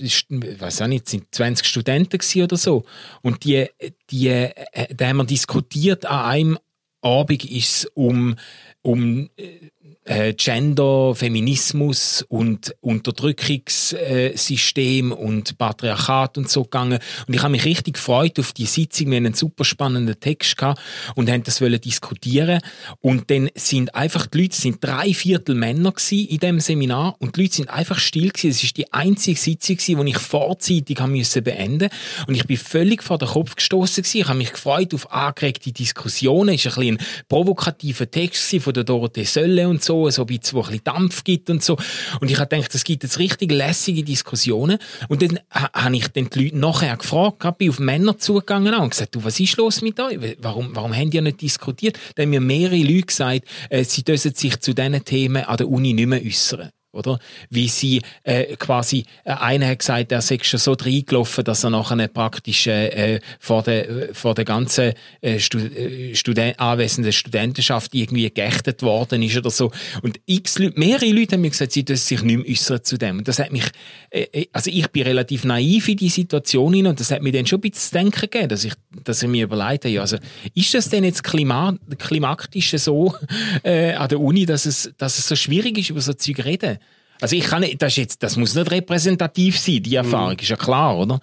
weiß 0.59 0.81
auch 0.81 0.87
nicht, 0.87 1.07
sind 1.07 1.27
20 1.31 1.65
Studenten 1.65 2.19
oder 2.41 2.57
so. 2.57 2.83
Und 3.21 3.43
die, 3.43 3.67
die, 4.09 4.27
äh, 4.27 4.53
da 4.93 5.07
haben 5.07 5.17
wir 5.17 5.25
diskutiert 5.25 6.05
an 6.05 6.25
einem 6.25 6.59
Abend 7.05 7.45
ist 7.45 7.83
es 7.83 7.85
um, 7.93 8.35
um 8.81 9.29
äh, 9.37 9.69
Gender, 10.05 11.15
Feminismus 11.15 12.23
und 12.29 12.75
Unterdrückungssystem 12.81 15.11
und 15.11 15.57
Patriarchat 15.57 16.37
und 16.37 16.47
so 16.47 16.61
gegangen. 16.63 16.99
Und 17.27 17.33
ich 17.33 17.41
habe 17.41 17.51
mich 17.51 17.65
richtig 17.65 17.95
gefreut 17.95 18.37
auf 18.37 18.53
die 18.53 18.67
Sitzung. 18.67 19.09
Wir 19.09 19.17
haben 19.17 19.25
einen 19.25 19.33
super 19.33 19.65
spannenden 19.65 20.19
Text 20.19 20.57
gehabt 20.57 20.79
und 21.15 21.31
haben 21.31 21.41
das 21.41 21.59
wollen 21.59 21.81
diskutieren. 21.81 22.59
Und 23.01 23.31
dann 23.31 23.49
sind 23.55 23.95
einfach 23.95 24.27
die 24.27 24.43
Leute, 24.43 24.55
sind 24.55 24.77
drei 24.83 25.11
Viertel 25.11 25.55
Männer 25.55 25.91
in 26.11 26.37
dem 26.37 26.59
Seminar 26.59 27.15
und 27.17 27.35
die 27.35 27.41
Leute 27.41 27.55
sind 27.55 27.71
einfach 27.71 27.97
still 27.97 28.29
gewesen. 28.29 28.51
Es 28.51 28.63
ist 28.63 28.77
die 28.77 28.93
einzige 28.93 29.39
Sitzung 29.39 29.77
gewesen, 29.77 30.05
die 30.05 30.11
ich 30.11 30.19
vorzeitig 30.19 30.99
haben 30.99 31.13
müssen 31.13 31.43
beenden. 31.43 31.89
Und 32.27 32.35
ich 32.35 32.45
bin 32.45 32.57
völlig 32.57 33.01
vor 33.01 33.17
den 33.17 33.29
Kopf 33.29 33.55
gestoßen 33.55 34.03
gewesen. 34.03 34.21
Ich 34.21 34.27
habe 34.27 34.37
mich 34.37 34.51
gefreut 34.51 34.93
auf 34.93 35.11
angeregte 35.11 35.71
Diskussionen. 35.71 36.53
Es 36.53 36.67
war 36.67 36.77
ein, 36.77 36.99
ein 36.99 37.05
provokativer 37.27 38.11
Text 38.11 38.55
von 38.61 38.73
der 38.73 38.83
Dorothee 38.83 39.23
Sölle 39.23 39.67
und 39.67 39.83
so 39.83 39.94
so, 39.95 40.09
so 40.09 40.21
ein 40.23 40.27
bisschen, 40.27 40.57
wo 40.57 40.61
ein 40.61 40.67
bisschen 40.67 40.83
Dampf 40.83 41.23
gibt 41.23 41.49
und 41.49 41.63
so. 41.63 41.77
Und 42.19 42.29
ich 42.29 42.37
habe 42.39 42.49
gedacht, 42.49 42.73
es 42.75 42.83
gibt 42.83 43.03
jetzt 43.03 43.19
richtig 43.19 43.51
lässige 43.51 44.03
Diskussionen. 44.03 44.77
Und 45.07 45.21
dann 45.21 45.39
habe 45.51 45.95
ich 45.95 46.07
dann 46.09 46.29
die 46.29 46.45
Leute 46.45 46.57
nachher 46.57 46.97
gefragt, 46.97 47.57
bin 47.57 47.69
auf 47.69 47.79
Männer 47.79 48.17
zugegangen 48.17 48.73
und 48.75 48.89
gesagt, 48.89 49.15
du, 49.15 49.23
was 49.23 49.39
ist 49.39 49.57
los 49.57 49.81
mit 49.81 49.99
euch? 49.99 50.37
Warum, 50.39 50.75
warum 50.75 50.93
haben 50.93 51.09
die 51.09 51.21
nicht 51.21 51.41
diskutiert? 51.41 51.97
Dann 52.15 52.23
haben 52.25 52.31
mir 52.31 52.41
mehrere 52.41 52.77
Leute 52.77 53.07
gesagt, 53.07 53.45
äh, 53.69 53.83
sie 53.83 54.03
dürfen 54.03 54.33
sich 54.33 54.59
zu 54.59 54.73
diesen 54.73 55.05
Themen 55.05 55.43
an 55.43 55.57
der 55.57 55.69
Uni 55.69 55.93
nicht 55.93 56.07
mehr 56.07 56.21
äußern. 56.21 56.69
Oder? 56.95 57.19
Wie 57.49 57.67
sie 57.67 58.01
äh, 58.23 58.55
quasi, 58.55 59.05
äh, 59.23 59.31
einer 59.33 59.67
hat 59.67 59.79
gesagt, 59.79 60.11
er 60.11 60.21
sei 60.21 60.39
schon 60.41 60.59
so 60.59 60.73
reingelaufen, 60.73 61.43
dass 61.43 61.63
er 61.63 61.69
nachher 61.69 62.07
praktisch 62.07 62.67
äh, 62.67 63.19
vor 63.39 63.63
der 63.63 64.13
vor 64.13 64.35
der 64.35 64.45
ganzen 64.45 64.93
äh, 65.21 65.39
Stud 65.39 65.75
äh, 65.75 66.15
Studen 66.15 66.57
anwesenden 66.57 67.11
Studentenschaft 67.11 67.93
irgendwie 67.93 68.29
geächtet 68.29 68.81
worden 68.83 69.21
ist 69.21 69.37
oder 69.37 69.49
so. 69.49 69.71
Und 70.01 70.19
x 70.25 70.59
Leute, 70.59 70.79
mehrere 70.79 71.11
Leute 71.11 71.33
haben 71.33 71.41
mir 71.41 71.49
gesagt, 71.49 71.71
sie 71.71 71.83
dürfen 71.83 72.01
sich 72.01 72.21
nicht 72.23 72.37
mehr 72.37 72.49
äußern 72.49 72.83
zu 72.83 72.97
dem. 72.97 73.19
Und 73.19 73.27
das 73.27 73.39
hat 73.39 73.51
mich, 73.51 73.65
äh, 74.09 74.27
äh 74.31 74.47
also 74.53 74.69
ich 74.71 74.87
bin 74.89 75.03
relativ 75.03 75.43
naiv 75.43 75.87
in 75.89 75.97
die 75.97 76.09
Situation 76.09 76.73
hin 76.73 76.87
und 76.87 76.99
das 76.99 77.11
hat 77.11 77.21
mir 77.21 77.31
dann 77.31 77.45
schon 77.45 77.59
ein 77.59 77.61
bisschen 77.61 77.89
zu 77.89 77.93
denken 77.93 78.21
gegeben, 78.21 78.49
dass 78.49 78.63
ich, 78.63 78.73
dass 79.03 79.21
ich 79.21 79.29
mir 79.29 79.43
überlegt 79.43 79.85
habe, 79.85 79.93
ja, 79.93 80.01
also 80.01 80.17
ist 80.53 80.73
das 80.73 80.89
denn 80.89 81.03
jetzt 81.03 81.23
klima 81.23 81.75
klimaktisch 81.97 82.71
so 82.77 83.15
äh, 83.63 83.93
an 83.93 84.09
der 84.09 84.19
Uni, 84.19 84.45
dass 84.45 84.65
es, 84.65 84.91
dass 84.97 85.17
es 85.17 85.27
so 85.27 85.35
schwierig 85.35 85.77
ist, 85.77 85.89
über 85.89 86.01
so 86.01 86.13
Zeug 86.13 86.43
reden? 86.45 86.77
Also 87.21 87.35
ich 87.35 87.45
kann 87.45 87.61
nicht, 87.61 87.81
das, 87.81 87.95
jetzt, 87.95 88.23
das 88.23 88.35
muss 88.37 88.55
nicht 88.55 88.71
repräsentativ 88.71 89.57
sein, 89.57 89.81
die 89.83 89.95
Erfahrung, 89.95 90.33
mhm. 90.33 90.39
ist 90.39 90.49
ja 90.49 90.57
klar, 90.57 90.97
oder? 90.97 91.19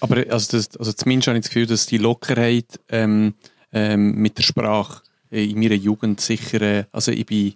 Aber 0.00 0.16
also, 0.28 0.56
das, 0.56 0.76
also 0.76 0.92
zumindest 0.92 1.28
habe 1.28 1.38
ich 1.38 1.44
das 1.44 1.50
Gefühl, 1.50 1.66
dass 1.66 1.86
die 1.86 1.98
Lockerheit 1.98 2.80
ähm, 2.88 3.34
ähm, 3.72 4.16
mit 4.16 4.38
der 4.38 4.42
Sprache 4.42 5.02
in 5.30 5.58
meiner 5.58 5.74
Jugend 5.74 6.20
sicher, 6.20 6.60
äh, 6.62 6.84
also 6.92 7.12
ich 7.12 7.26
bin, 7.26 7.54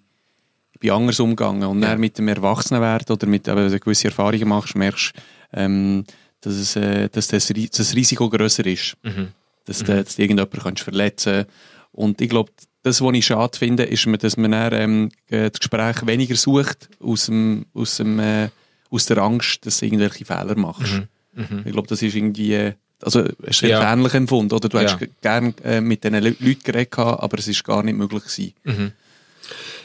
ich 0.73 0.81
bin 0.81 0.91
anders 0.91 1.21
umgegangen 1.21 1.65
und 1.65 1.83
ja. 1.83 1.91
dann 1.91 2.01
mit 2.01 2.19
dem 2.19 2.29
Erwachsenenwerden 2.29 3.15
oder 3.15 3.27
mit, 3.27 3.47
wenn 3.47 3.71
du 3.71 3.81
gewisse 3.81 4.09
Erfahrungen 4.09 4.49
machst, 4.49 4.77
merkst 4.77 5.13
ähm, 5.53 6.05
dass, 6.41 6.55
es, 6.55 6.77
äh, 6.77 7.09
dass 7.09 7.29
das, 7.29 7.49
das 7.49 7.95
Risiko 7.95 8.29
grösser 8.29 8.67
ist, 8.67 8.97
mhm. 9.03 9.29
dass, 9.65 9.83
mhm. 9.83 9.87
Dass 9.87 10.17
du 10.17 10.23
irgendjemanden 10.23 10.77
verletzen 10.77 11.45
kannst. 11.45 11.51
Und 11.93 12.21
ich 12.21 12.29
glaube, 12.29 12.53
das, 12.83 13.01
was 13.01 13.15
ich 13.15 13.27
schade 13.27 13.59
finde, 13.59 13.85
ist, 13.85 14.07
dass 14.07 14.37
man 14.37 14.53
dann, 14.53 14.73
ähm, 14.73 15.11
das 15.29 15.61
Gespräch 15.61 16.07
weniger 16.07 16.37
sucht 16.37 16.89
aus, 17.01 17.27
dem, 17.27 17.67
aus, 17.75 17.97
dem, 17.97 18.19
äh, 18.19 18.49
aus 18.91 19.07
der 19.07 19.19
Angst, 19.19 19.67
dass 19.67 19.79
du 19.79 19.87
irgendwelche 19.87 20.25
Fehler 20.25 20.57
machst. 20.57 20.93
Mhm. 20.93 21.09
Mhm. 21.35 21.63
Ich 21.65 21.73
glaube, 21.73 21.89
das 21.89 22.03
ist 22.03 22.15
irgendwie, 22.15 22.55
äh, 22.55 22.73
also 23.03 23.21
es 23.43 23.63
ist 23.63 23.63
ja. 23.63 23.93
ähnlich 23.93 24.15
empfunden, 24.15 24.55
oder? 24.55 24.69
Du 24.69 24.79
ja. 24.79 24.91
hättest 24.91 25.21
gerne 25.21 25.55
äh, 25.65 25.81
mit 25.81 26.05
diesen 26.05 26.23
Leuten 26.23 26.59
geredet, 26.63 26.99
aber 26.99 27.39
es 27.39 27.49
ist 27.49 27.65
gar 27.65 27.83
nicht 27.83 27.97
möglich 27.97 28.25
gewesen. 28.25 28.55
Mhm. 28.65 28.93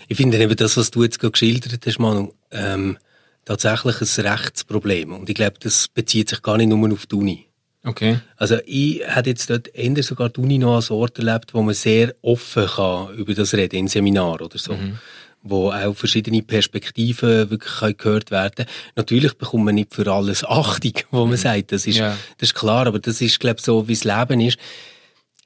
Ich 0.08 0.18
finde 0.18 0.38
eben 0.38 0.56
das, 0.56 0.78
was 0.78 0.92
du 0.92 1.04
jetzt 1.04 1.20
gerade 1.20 1.32
geschildert 1.32 1.86
hast, 1.86 2.00
Manu, 2.00 2.34
ähm, 2.52 2.98
tatsächlich 3.44 4.02
ein 4.02 4.26
Rechtsproblem. 4.26 5.14
Und 5.14 5.30
ich 5.30 5.36
glaube, 5.36 5.56
das 5.60 5.88
bezieht 5.88 6.30
sich 6.30 6.42
gar 6.42 6.58
nicht 6.58 6.68
nur 6.70 6.92
auf 6.92 7.06
die 7.06 7.16
Uni. 7.16 7.45
Okay. 7.86 8.20
Also 8.36 8.58
ich 8.66 9.02
hätte 9.06 9.30
jetzt 9.30 9.50
dort 9.50 9.68
eher 9.68 10.04
sogar 10.04 10.30
die 10.30 10.40
Uni 10.40 10.58
noch 10.58 10.76
als 10.76 10.90
Ort 10.90 11.20
erlebt, 11.20 11.54
wo 11.54 11.62
man 11.62 11.76
sehr 11.76 12.16
offen 12.22 12.66
kann 12.66 13.14
über 13.16 13.34
das 13.34 13.54
reden, 13.54 13.76
in 13.76 13.88
Seminar 13.88 14.42
oder 14.42 14.58
so. 14.58 14.74
Mhm. 14.74 14.98
Wo 15.44 15.72
auch 15.72 15.96
verschiedene 15.96 16.42
Perspektiven 16.42 17.52
wirklich 17.52 17.98
gehört 17.98 18.32
werden 18.32 18.66
Natürlich 18.96 19.34
bekommt 19.36 19.66
man 19.66 19.76
nicht 19.76 19.94
für 19.94 20.12
alles 20.12 20.44
Achtung, 20.44 20.94
wo 21.12 21.22
man 21.22 21.32
mhm. 21.32 21.38
sagt, 21.38 21.72
das 21.72 21.86
ist, 21.86 21.98
ja. 21.98 22.18
das 22.40 22.50
ist 22.50 22.56
klar, 22.56 22.88
aber 22.88 22.98
das 22.98 23.22
ist, 23.22 23.40
glaube 23.40 23.58
ich, 23.60 23.66
so, 23.66 23.88
wie 23.88 23.94
das 23.94 24.04
Leben 24.04 24.42
ist. 24.42 24.58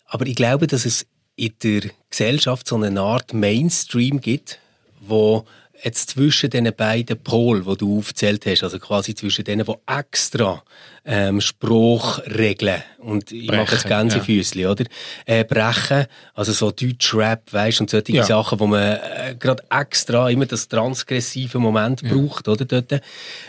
Aber 0.06 0.26
ich 0.26 0.36
glaube, 0.36 0.68
dass 0.68 0.86
es 0.86 1.06
in 1.36 1.54
der 1.62 1.82
Gesellschaft 2.10 2.68
so 2.68 2.76
eine 2.76 3.00
Art 3.02 3.34
Mainstream 3.34 4.22
gibt, 4.22 4.60
wo 5.02 5.46
jetzt 5.84 6.12
zwischen 6.12 6.50
den 6.50 6.74
beiden 6.76 7.22
Polen, 7.22 7.66
die 7.66 7.78
du 7.78 8.00
aufgezählt 8.00 8.46
hast, 8.46 8.64
also 8.64 8.80
quasi 8.80 9.16
zwischen 9.16 9.46
denen, 9.46 9.66
die 9.66 9.74
extra 9.88 10.64
ähm, 11.06 11.42
Spruchregeln 11.42 12.84
und 13.00 13.32
ich 13.32 13.48
brechen, 13.48 13.62
mache 13.62 13.76
jetzt 13.76 13.88
Gänsefüßchen, 13.88 14.62
ja. 14.62 14.72
oder? 14.72 14.86
Äh, 15.26 15.44
brechen, 15.44 16.06
also 16.34 16.52
so 16.52 16.72
Deutsch-Rap, 16.72 17.52
weißt 17.52 17.82
und 17.82 17.90
solche 17.90 18.14
ja. 18.14 18.24
Sachen, 18.24 18.60
wo 18.60 18.68
man 18.68 18.98
äh, 18.98 19.36
gerade 19.40 19.64
extra 19.70 20.30
immer 20.30 20.46
das 20.46 20.68
transgressive 20.68 21.60
Moment 21.60 22.02
ja. 22.02 22.14
braucht, 22.14 22.48
oder, 22.48 22.66
dort, 22.66 23.02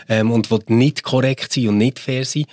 ähm, 0.07 0.31
und 0.31 0.49
wo 0.49 0.59
nicht 0.67 1.03
korrekt 1.03 1.53
sind 1.53 1.69
und 1.69 1.77
nicht 1.77 1.99
fair 1.99 2.25
sind. 2.25 2.47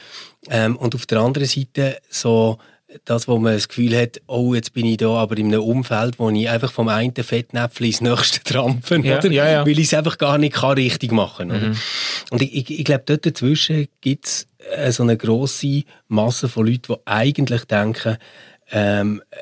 Ähm, 0.51 0.77
und 0.77 0.95
auf 0.95 1.07
der 1.07 1.21
anderen 1.21 1.49
Seite 1.49 1.99
so 2.09 2.59
das, 3.05 3.29
wo 3.29 3.39
man 3.39 3.53
das 3.53 3.69
Gefühl 3.69 3.97
hat, 3.97 4.21
oh, 4.27 4.55
jetzt 4.55 4.73
bin 4.73 4.87
ich 4.87 4.97
da 4.97 5.11
aber 5.11 5.37
in 5.37 5.49
einem 5.49 5.63
Umfeld, 5.63 6.19
wo 6.19 6.31
ich 6.31 6.49
einfach 6.49 6.73
vom 6.73 6.89
einen 6.89 7.15
Fettnäpfel 7.15 7.87
ins 7.87 8.01
nächste 8.01 8.43
trampfen, 8.45 9.05
ja, 9.05 9.19
oder? 9.19 9.31
Ja, 9.31 9.49
ja. 9.49 9.67
Weil 9.67 9.79
ich 9.79 9.87
es 9.87 9.95
einfach 9.95 10.17
gar 10.17 10.39
nicht 10.39 10.55
kann 10.55 10.73
richtig 10.73 11.13
machen 11.13 11.51
kann. 11.51 11.71
Mhm. 11.71 11.77
Und 12.31 12.43
ich, 12.43 12.55
ich, 12.55 12.79
ich 12.79 12.85
glaube, 12.85 13.05
dort 13.07 13.27
dazwischen 13.27 13.89
gibt 14.01 14.27
es 14.27 14.47
äh, 14.75 14.91
so 14.91 15.03
eine 15.03 15.17
grosse 15.17 15.85
Masse 16.09 16.49
von 16.49 16.67
Leuten, 16.67 16.95
die 16.95 16.97
eigentlich 17.05 17.65
denken, 17.65 18.17
ähm, 18.71 19.23
äh, 19.31 19.37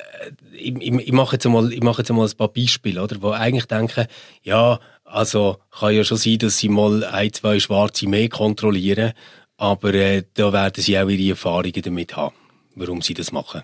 ich, 0.57 0.75
ich, 0.81 1.11
mache 1.11 1.35
jetzt 1.35 1.45
ich 1.45 1.83
mache 1.83 2.01
jetzt 2.01 2.09
einmal 2.09 2.27
ein 2.27 2.37
paar 2.37 2.47
Beispiele, 2.49 3.01
oder? 3.01 3.21
Wo 3.21 3.31
eigentlich 3.31 3.65
denken, 3.65 4.07
ja, 4.43 4.79
also 5.05 5.57
kann 5.71 5.93
ja 5.93 6.03
schon 6.03 6.17
sein, 6.17 6.39
dass 6.39 6.57
sie 6.57 6.69
mal 6.69 7.05
ein, 7.05 7.31
zwei 7.31 7.59
Schwarze 7.59 8.07
mehr 8.07 8.27
kontrollieren, 8.27 9.13
aber 9.55 9.93
äh, 9.93 10.23
da 10.33 10.51
werden 10.51 10.83
sie 10.83 10.99
auch 10.99 11.07
ihre 11.07 11.31
Erfahrungen 11.31 11.81
damit 11.81 12.15
haben 12.17 12.33
warum 12.77 13.01
sie 13.01 13.13
das 13.13 13.31
machen. 13.31 13.63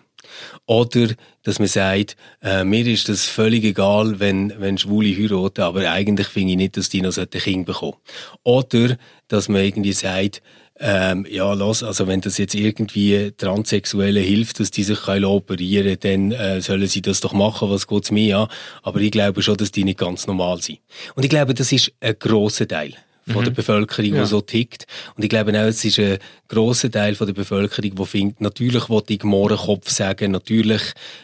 Oder, 0.65 1.10
dass 1.43 1.60
man 1.60 1.67
sagt, 1.67 2.15
äh, 2.41 2.63
mir 2.63 2.86
ist 2.88 3.10
das 3.10 3.25
völlig 3.25 3.63
egal, 3.63 4.20
wenn, 4.20 4.53
wenn 4.58 4.77
Schwule 4.77 5.15
heiraten, 5.15 5.62
aber 5.62 5.91
eigentlich 5.91 6.27
finde 6.27 6.51
ich 6.51 6.58
nicht, 6.58 6.77
dass 6.77 6.89
die 6.89 7.01
noch 7.01 7.17
ein 7.17 7.29
Kind 7.29 7.65
bekommen. 7.65 7.98
Oder, 8.43 8.98
dass 9.27 9.50
man 9.50 9.63
irgendwie 9.63 9.93
sagt, 9.93 10.41
ähm, 10.79 11.27
ja, 11.29 11.53
los, 11.53 11.84
also 11.84 12.08
wenn 12.08 12.22
das 12.22 12.38
jetzt 12.38 12.55
irgendwie 12.55 13.32
Transsexuelle 13.38 14.20
hilft, 14.20 14.60
dass 14.60 14.72
die 14.72 14.84
sich 14.84 15.01
können 15.01 15.25
operieren 15.25 15.98
dann 16.00 16.32
äh, 16.32 16.62
sollen 16.62 16.88
sie 16.88 17.01
das 17.01 17.20
doch 17.20 17.34
machen, 17.34 17.70
was 17.70 17.88
geht's 17.88 18.10
mir 18.10 18.39
an. 18.39 18.47
Aber 18.82 18.99
ich 18.99 19.12
glaube 19.12 19.43
schon, 19.43 19.58
dass 19.58 19.71
die 19.71 19.84
nicht 19.84 19.99
ganz 19.99 20.26
normal 20.26 20.62
sind. 20.62 20.80
Und 21.15 21.23
ich 21.23 21.30
glaube, 21.30 21.54
das 21.54 21.71
ist 21.71 21.93
ein 22.02 22.15
grosser 22.17 22.67
Teil 22.67 22.95
von 23.28 23.42
mhm. 23.42 23.46
der 23.46 23.52
Bevölkerung, 23.52 24.14
ja. 24.14 24.22
die 24.22 24.28
so 24.28 24.42
tickt. 24.42 24.86
Und 25.16 25.24
ich 25.24 25.30
glaube 25.30 25.52
auch, 25.52 25.68
es 25.68 25.84
ist 25.86 26.00
ein 26.00 26.18
grosser 26.48 26.92
Teil 26.92 27.16
von 27.16 27.28
der 27.28 27.34
Bevölkerung, 27.34 27.96
der 27.96 28.06
findet, 28.06 28.42
natürlich 28.42 28.90
wollte 28.90 29.14
ich 29.14 29.24
Mohrenkopf 29.24 29.90
sagen, 29.90 30.32
natürlich 30.32 30.82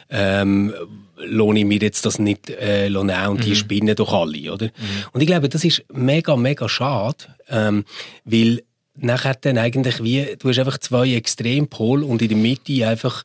ähm, 0.09 0.73
lohne 1.17 1.59
ich 1.59 1.65
mir 1.65 1.79
jetzt 1.79 2.05
das 2.05 2.19
nicht 2.19 2.49
äh, 2.49 2.89
nehmen 2.89 3.27
und 3.27 3.39
mhm. 3.39 3.43
die 3.43 3.55
spinnen 3.55 3.95
doch 3.95 4.13
alle, 4.13 4.53
oder? 4.53 4.67
Mhm. 4.67 5.05
Und 5.11 5.21
ich 5.21 5.27
glaube, 5.27 5.49
das 5.49 5.63
ist 5.63 5.83
mega, 5.91 6.35
mega 6.35 6.69
schade, 6.69 7.25
ähm, 7.49 7.85
weil 8.23 8.63
nachher 8.95 9.35
dann 9.35 9.57
eigentlich 9.57 10.03
wie, 10.03 10.35
du 10.37 10.49
hast 10.49 10.59
einfach 10.59 10.77
zwei 10.77 11.13
Extrempole 11.13 12.05
und 12.05 12.21
in 12.21 12.29
der 12.29 12.37
Mitte 12.37 12.87
einfach 12.87 13.23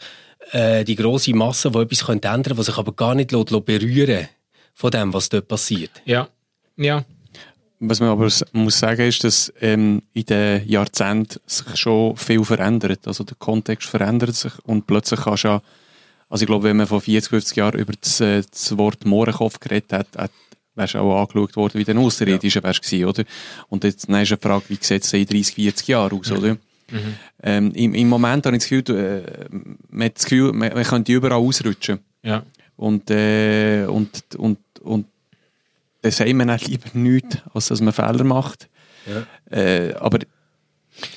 äh, 0.53 0.85
die 0.85 0.97
große 0.97 1.35
Masse, 1.35 1.71
die 1.71 1.79
etwas 1.79 2.09
ändern 2.09 2.43
könnte, 2.43 2.59
was 2.59 2.67
sich 2.67 2.79
aber 2.79 2.93
gar 2.93 3.15
nicht 3.15 3.31
berühren 3.31 4.29
von 4.75 4.91
dem, 4.91 5.13
was 5.13 5.29
dort 5.29 5.49
passiert. 5.49 5.91
Ja, 6.05 6.29
ja. 6.77 7.05
Was 7.89 8.01
man 8.01 8.09
aber 8.11 8.29
muss 8.53 8.79
sagen 8.79 9.07
ist, 9.07 9.25
dass 9.25 9.53
ähm, 9.61 10.03
in 10.13 10.25
den 10.25 10.67
Jahrzehnten 10.69 11.41
sich 11.47 11.77
schon 11.77 12.17
viel 12.17 12.45
verändert. 12.45 13.07
Also 13.07 13.25
der 13.25 13.37
Kontext 13.39 13.89
verändert 13.89 14.35
sich 14.35 14.53
und 14.65 14.87
plötzlich 14.87 15.21
kannst 15.21 15.45
du 15.45 15.49
ja, 15.49 15.63
also 16.29 16.43
ich 16.43 16.47
glaube, 16.47 16.65
wenn 16.65 16.77
man 16.77 16.87
vor 16.87 17.01
40, 17.01 17.31
50 17.31 17.57
Jahren 17.57 17.79
über 17.79 17.93
das, 18.01 18.21
äh, 18.21 18.43
das 18.51 18.77
Wort 18.79 19.05
Mohrenkopf 19.05 19.61
geredet 19.61 19.93
hat, 19.93 20.09
hat 20.17 20.31
wärst 20.75 20.97
auch 20.97 21.21
angeschaut 21.21 21.57
worden 21.57 21.79
wie 21.79 21.85
der 21.85 21.97
Außerirdische 21.97 22.59
ja. 22.59 22.63
wärst 22.65 22.83
gewesen, 22.83 23.05
oder? 23.07 23.25
Und 23.69 23.85
jetzt 23.85 24.09
dann 24.09 24.23
ist 24.23 24.33
eine 24.33 24.41
Frage, 24.41 24.65
wie 24.69 24.79
sieht 24.81 25.05
es 25.05 25.13
in 25.13 25.27
30, 25.27 25.55
40 25.55 25.89
Jahren 25.89 26.19
aus, 26.19 26.33
oder? 26.33 26.55
Mhm. 26.91 27.15
Ähm, 27.43 27.73
im, 27.73 27.95
im, 27.95 28.09
Moment 28.09 28.47
habe 28.47 28.57
ich 28.57 28.63
das 28.63 28.69
Gefühl, 28.69 28.97
äh, 28.97 29.49
man, 29.91 30.07
hat 30.07 30.17
das 30.17 30.25
Gefühl 30.25 30.53
man, 30.53 30.75
man 30.75 30.85
könnte 30.85 31.13
überall 31.13 31.39
ausrutschen. 31.39 32.01
Ja. 32.23 32.43
Und, 32.77 33.11
äh, 33.11 33.87
und, 33.87 34.25
und, 34.37 34.59
und 34.83 35.07
dann 36.05 36.13
sagt 36.13 36.35
man 36.35 36.51
auch 36.51 36.61
lieber 36.61 36.91
nichts, 36.93 37.39
als 37.55 37.69
dass 37.69 37.81
man 37.81 37.95
Fehler 37.95 38.25
macht. 38.25 38.69
Ja. 39.07 39.57
Äh, 39.57 39.95
aber 39.95 40.19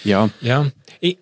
ja. 0.06 0.30
Ja, 0.40 0.72
ich, 1.02 1.18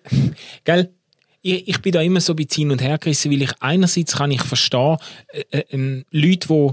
gell, 0.64 0.94
ich, 1.42 1.66
ich 1.66 1.82
bin 1.82 1.90
da 1.90 2.00
immer 2.00 2.20
so 2.20 2.32
ein 2.32 2.36
bisschen 2.36 2.62
hin 2.62 2.70
und 2.70 2.80
her 2.80 2.96
gerissen, 2.98 3.32
weil 3.32 3.42
ich 3.42 3.50
einerseits 3.58 4.14
kann 4.14 4.30
ich 4.30 4.42
verstehen, 4.42 4.98
äh, 5.32 5.42
äh, 5.50 5.64
ähm, 5.70 6.04
Leute, 6.12 6.46
die 6.48 6.70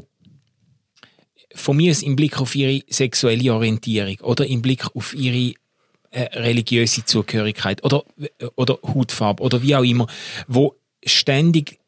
von 1.56 1.78
mir 1.78 1.92
ist 1.92 2.04
im 2.04 2.16
Blick 2.16 2.40
auf 2.40 2.56
ihre 2.56 2.84
sexuelle 2.88 3.54
Orientierung 3.54 4.20
oder 4.22 4.46
im 4.46 4.62
Blick 4.62 4.96
auf 4.96 5.16
ihre 5.16 5.56
äh, 6.12 6.22
religiöse 6.40 7.06
Zugehörigkeit 7.06 7.84
oder, 7.84 8.04
oder 8.56 8.78
Hautfarbe 8.84 9.42
oder 9.42 9.64
wie 9.64 9.76
auch 9.76 9.84
immer, 9.84 10.06
wo 10.48 10.76
ständig 11.04 11.80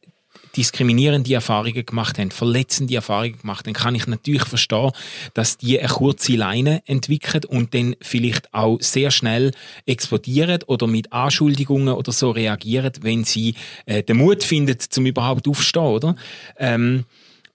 diskriminierende 0.55 1.33
Erfahrungen 1.33 1.85
gemacht 1.85 2.17
haben, 2.17 2.31
verletzende 2.31 2.95
Erfahrungen 2.95 3.39
gemacht 3.39 3.65
haben, 3.65 3.73
kann 3.73 3.95
ich 3.95 4.07
natürlich 4.07 4.45
verstehen, 4.45 4.91
dass 5.33 5.57
die 5.57 5.79
eine 5.79 5.89
kurze 5.89 6.33
Leine 6.33 6.81
entwickeln 6.85 7.43
und 7.45 7.73
dann 7.73 7.95
vielleicht 8.01 8.53
auch 8.53 8.77
sehr 8.81 9.11
schnell 9.11 9.51
explodieren 9.85 10.63
oder 10.67 10.87
mit 10.87 11.11
Anschuldigungen 11.11 11.93
oder 11.93 12.11
so 12.11 12.31
reagieren, 12.31 12.91
wenn 13.01 13.23
sie 13.23 13.55
äh, 13.85 14.03
den 14.03 14.17
Mut 14.17 14.43
finden, 14.43 14.77
zum 14.79 15.05
überhaupt 15.05 15.47
aufstehen, 15.47 15.83
oder? 15.83 16.15
Ähm, 16.57 17.05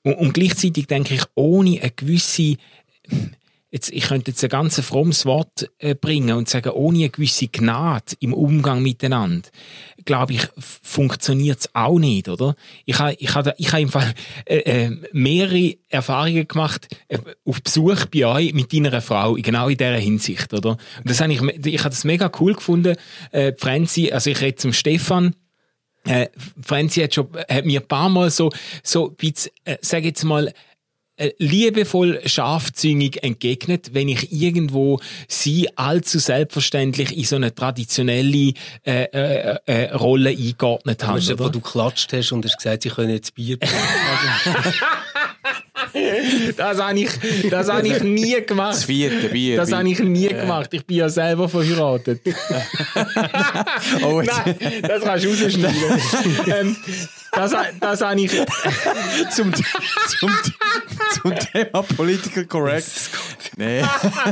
und, 0.03 0.15
und 0.15 0.35
gleichzeitig 0.35 0.87
denke 0.87 1.15
ich, 1.15 1.23
ohne 1.35 1.81
eine 1.81 1.91
gewisse 1.91 2.57
jetzt, 3.71 3.91
ich 3.91 4.09
könnte 4.09 4.31
jetzt 4.31 4.43
ein 4.43 4.51
ganz 4.51 4.81
frommes 4.81 5.25
Wort 5.27 5.71
äh, 5.79 5.95
bringen 5.95 6.37
und 6.37 6.49
sagen, 6.49 6.71
ohne 6.71 6.99
eine 6.99 7.11
gewisse 7.11 7.49
Gnade 7.49 8.15
im 8.21 8.35
Umgang 8.35 8.83
miteinander, 8.83 9.49
glaube 10.05 10.35
ich, 10.35 10.47
funktioniert 10.59 11.61
es 11.61 11.75
auch 11.75 11.99
nicht, 11.99 12.29
oder? 12.29 12.57
Ich 12.85 12.99
habe 12.99 13.15
ich 13.19 13.35
hab, 13.35 13.55
ich 13.59 13.73
hab 13.73 13.81
im 13.81 13.89
Fall 13.89 14.15
äh, 14.45 14.59
äh, 14.59 14.97
mehrere 15.13 15.77
Erfahrungen 15.89 16.49
gemacht 16.49 16.89
äh, 17.09 17.19
auf 17.45 17.63
Besuch 17.63 18.07
bei 18.07 18.27
euch 18.27 18.53
mit 18.53 18.73
deiner 18.73 19.01
Frau, 19.01 19.35
genau 19.35 19.69
in 19.69 19.77
dieser 19.77 19.97
Hinsicht, 19.97 20.53
oder? 20.53 20.71
Und 20.71 20.81
das 21.05 21.21
habe 21.21 21.33
ich, 21.33 21.41
ich 21.41 21.81
habe 21.81 21.91
das 21.91 22.05
mega 22.05 22.31
cool 22.41 22.55
gefunden, 22.55 22.97
äh, 23.31 23.53
Franzi, 23.57 24.11
also 24.11 24.31
ich 24.31 24.41
rede 24.41 24.57
zum 24.57 24.73
Stefan, 24.73 25.35
äh, 26.05 26.29
Franzi 26.63 27.01
hat, 27.01 27.15
schon, 27.15 27.29
hat 27.49 27.67
mir 27.67 27.81
ein 27.81 27.87
paar 27.87 28.09
Mal 28.09 28.31
so, 28.31 28.51
so, 28.83 29.15
äh, 29.21 29.77
sag 29.83 30.05
jetzt 30.05 30.25
mal, 30.25 30.53
liebevoll 31.39 32.21
scharfzüngig 32.27 33.23
entgegnet, 33.23 33.93
wenn 33.93 34.09
ich 34.09 34.33
irgendwo 34.33 35.01
sie 35.29 35.69
allzu 35.77 36.19
selbstverständlich 36.19 37.17
in 37.17 37.25
so 37.25 37.37
eine 37.37 37.55
traditionelle 37.55 38.55
äh, 38.85 39.05
äh, 39.05 39.59
äh, 39.67 39.93
Rolle 39.95 40.31
eingeordnet 40.31 41.05
habe. 41.05 41.19
Weißt 41.19 41.31
du, 41.31 41.39
wo 41.39 41.49
du 41.49 41.61
klatscht 41.61 42.13
hast 42.13 42.33
und 42.33 42.45
hast 42.45 42.57
gesagt, 42.57 42.83
sie 42.83 42.91
können 42.91 43.11
jetzt 43.11 43.35
Bier 43.35 43.59
das 46.57 46.81
habe 46.81 47.01
ich, 47.01 47.11
das 47.51 47.69
habe 47.69 47.89
ich 47.89 48.03
nie 48.03 48.41
gemacht. 48.45 48.75
Das 48.75 48.85
vierte 48.85 49.29
Bier. 49.29 49.57
Das 49.57 49.73
habe 49.73 49.89
ich 49.89 49.99
nie 49.99 50.29
gemacht. 50.29 50.73
Ich 50.73 50.85
bin 50.87 50.99
ja 50.99 51.09
selber 51.09 51.49
verheiratet. 51.49 52.21
oh, 54.03 54.23
Nein, 54.23 54.57
das 54.83 55.03
kannst 55.03 55.25
du 55.25 55.31
rausschneiden. 55.31 55.77
ähm, 56.47 56.77
das, 57.33 57.55
das 57.81 58.01
habe 58.01 58.21
ich... 58.21 58.31
zum, 59.31 59.53
zum, 59.55 60.31
zum 61.23 61.35
Thema 61.35 61.83
Political 61.83 62.45
Correct. 62.47 63.11
Nee. 63.57 63.83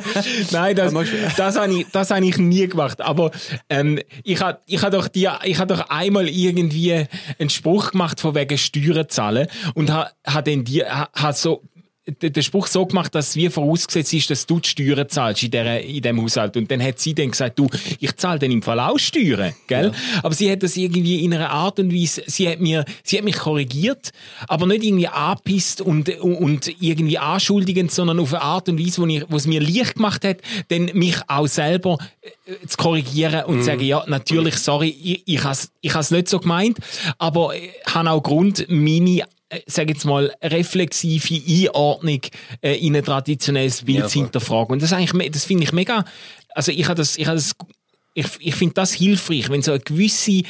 Nein, 0.51 0.77
das, 0.77 0.95
das, 1.37 1.57
habe 1.57 1.73
ich, 1.73 1.87
das 1.93 2.11
habe 2.11 2.27
ich 2.27 2.39
nie 2.39 2.67
gemacht. 2.69 3.01
Aber 3.01 3.31
ähm, 3.69 3.99
ich 4.25 4.41
habe 4.41 4.61
ich 4.67 4.83
hab 4.83 4.93
doch, 4.93 5.09
die, 5.09 5.29
ich 5.45 5.59
hab 5.59 5.69
doch 5.69 5.91
einmal 5.91 6.29
irgendwie 6.29 7.07
einen 7.39 7.51
Spruch 7.51 7.93
gemacht 7.93 8.21
von 8.21 8.35
wegen 8.35 8.59
Steuern 8.59 9.09
zahlen 9.09 9.49
und 9.75 9.91
habe 9.91 10.11
ha 10.27 10.43
dann 10.43 10.65
die, 10.65 10.85
ha, 10.85 11.09
ha 11.15 11.33
so 11.33 11.63
den 12.11 12.43
Spruch 12.43 12.67
so 12.67 12.87
gemacht, 12.87 13.15
dass 13.15 13.37
wie 13.37 13.49
vorausgesetzt 13.49 14.15
ist, 14.15 14.31
dass 14.31 14.47
du 14.47 14.61
die 14.61 14.69
Steuern 14.69 15.09
zahlst 15.09 15.43
in, 15.43 15.51
der, 15.51 15.85
in 15.85 16.03
dem 16.03 16.23
Haushalt. 16.23 16.57
Und 16.57 16.71
dann 16.71 16.83
hat 16.83 16.99
sie 16.99 17.15
dann 17.15 17.31
gesagt, 17.31 17.59
du, 17.59 17.69
ich 18.01 18.17
zahle 18.17 18.39
dann 18.39 18.51
im 18.51 18.63
Fall 18.63 18.81
auch 18.81 18.99
Steuern, 18.99 19.55
gell? 19.67 19.93
Ja. 19.93 20.21
Aber 20.23 20.35
sie 20.35 20.51
hat 20.51 20.63
das 20.63 20.77
irgendwie 20.77 21.25
in 21.25 21.35
einer 21.35 21.51
Art 21.51 21.79
und 21.79 21.93
Weise, 21.93 22.23
sie 22.27 22.49
hat 22.49 22.61
mir, 22.61 22.85
sie 23.03 23.19
hat 23.19 23.25
mich 23.25 23.37
korrigiert, 23.37 24.11
aber 24.47 24.67
nicht 24.67 24.85
irgendwie 24.85 25.09
angepisst 25.09 25.81
und, 25.81 26.09
und 26.21 26.71
irgendwie 26.81 27.19
anschuldigend, 27.19 27.91
sondern 27.91 28.21
auf 28.21 28.33
eine 28.33 28.43
Art 28.43 28.69
und 28.69 28.79
Weise, 28.79 29.03
wo, 29.03 29.07
ich, 29.07 29.25
wo 29.29 29.37
es 29.37 29.47
mir 29.47 29.61
leicht 29.61 29.97
gemacht 29.97 30.25
hat, 30.25 30.39
dann 30.69 30.91
mich 30.95 31.17
auch 31.29 31.47
selber 31.47 31.99
äh, 32.21 32.67
zu 32.67 32.77
korrigieren 32.77 33.45
und 33.45 33.59
mhm. 33.59 33.63
sagen, 33.63 33.83
ja, 33.83 34.05
natürlich, 34.07 34.57
sorry, 34.57 34.89
ich, 34.89 35.23
ich 35.27 35.45
habe 35.45 35.53
es 35.53 35.71
ich 35.81 36.11
nicht 36.11 36.29
so 36.29 36.39
gemeint, 36.39 36.79
aber 37.19 37.55
ich 37.55 37.71
habe 37.95 38.11
auch 38.11 38.23
Grund, 38.23 38.67
meine 38.69 39.21
äh, 39.21 39.25
sage 39.67 39.93
jetzt 39.93 40.05
mal, 40.05 40.35
reflexive 40.43 41.35
Einordnung 41.35 42.21
äh, 42.61 42.75
in 42.75 42.97
ein 42.97 43.05
traditionelles 43.05 43.85
Bild 43.85 44.01
ja, 44.01 44.07
zu 44.07 44.21
hinterfragen. 44.21 44.75
Und 44.75 44.83
das, 44.83 44.93
eigentlich, 44.93 45.31
das 45.31 45.45
finde 45.45 45.65
ich 45.65 45.73
mega, 45.73 46.05
also 46.55 46.73
ich 46.73 46.85
habe 46.85 46.97
das, 46.97 47.17
ich 47.17 47.27
das, 47.27 47.55
ich, 48.15 48.27
ich 48.41 48.55
finde 48.55 48.75
das 48.75 48.93
hilfreich, 48.93 49.49
wenn 49.49 49.63
so 49.63 49.73
eine 49.73 49.81
gewisse, 49.81 50.43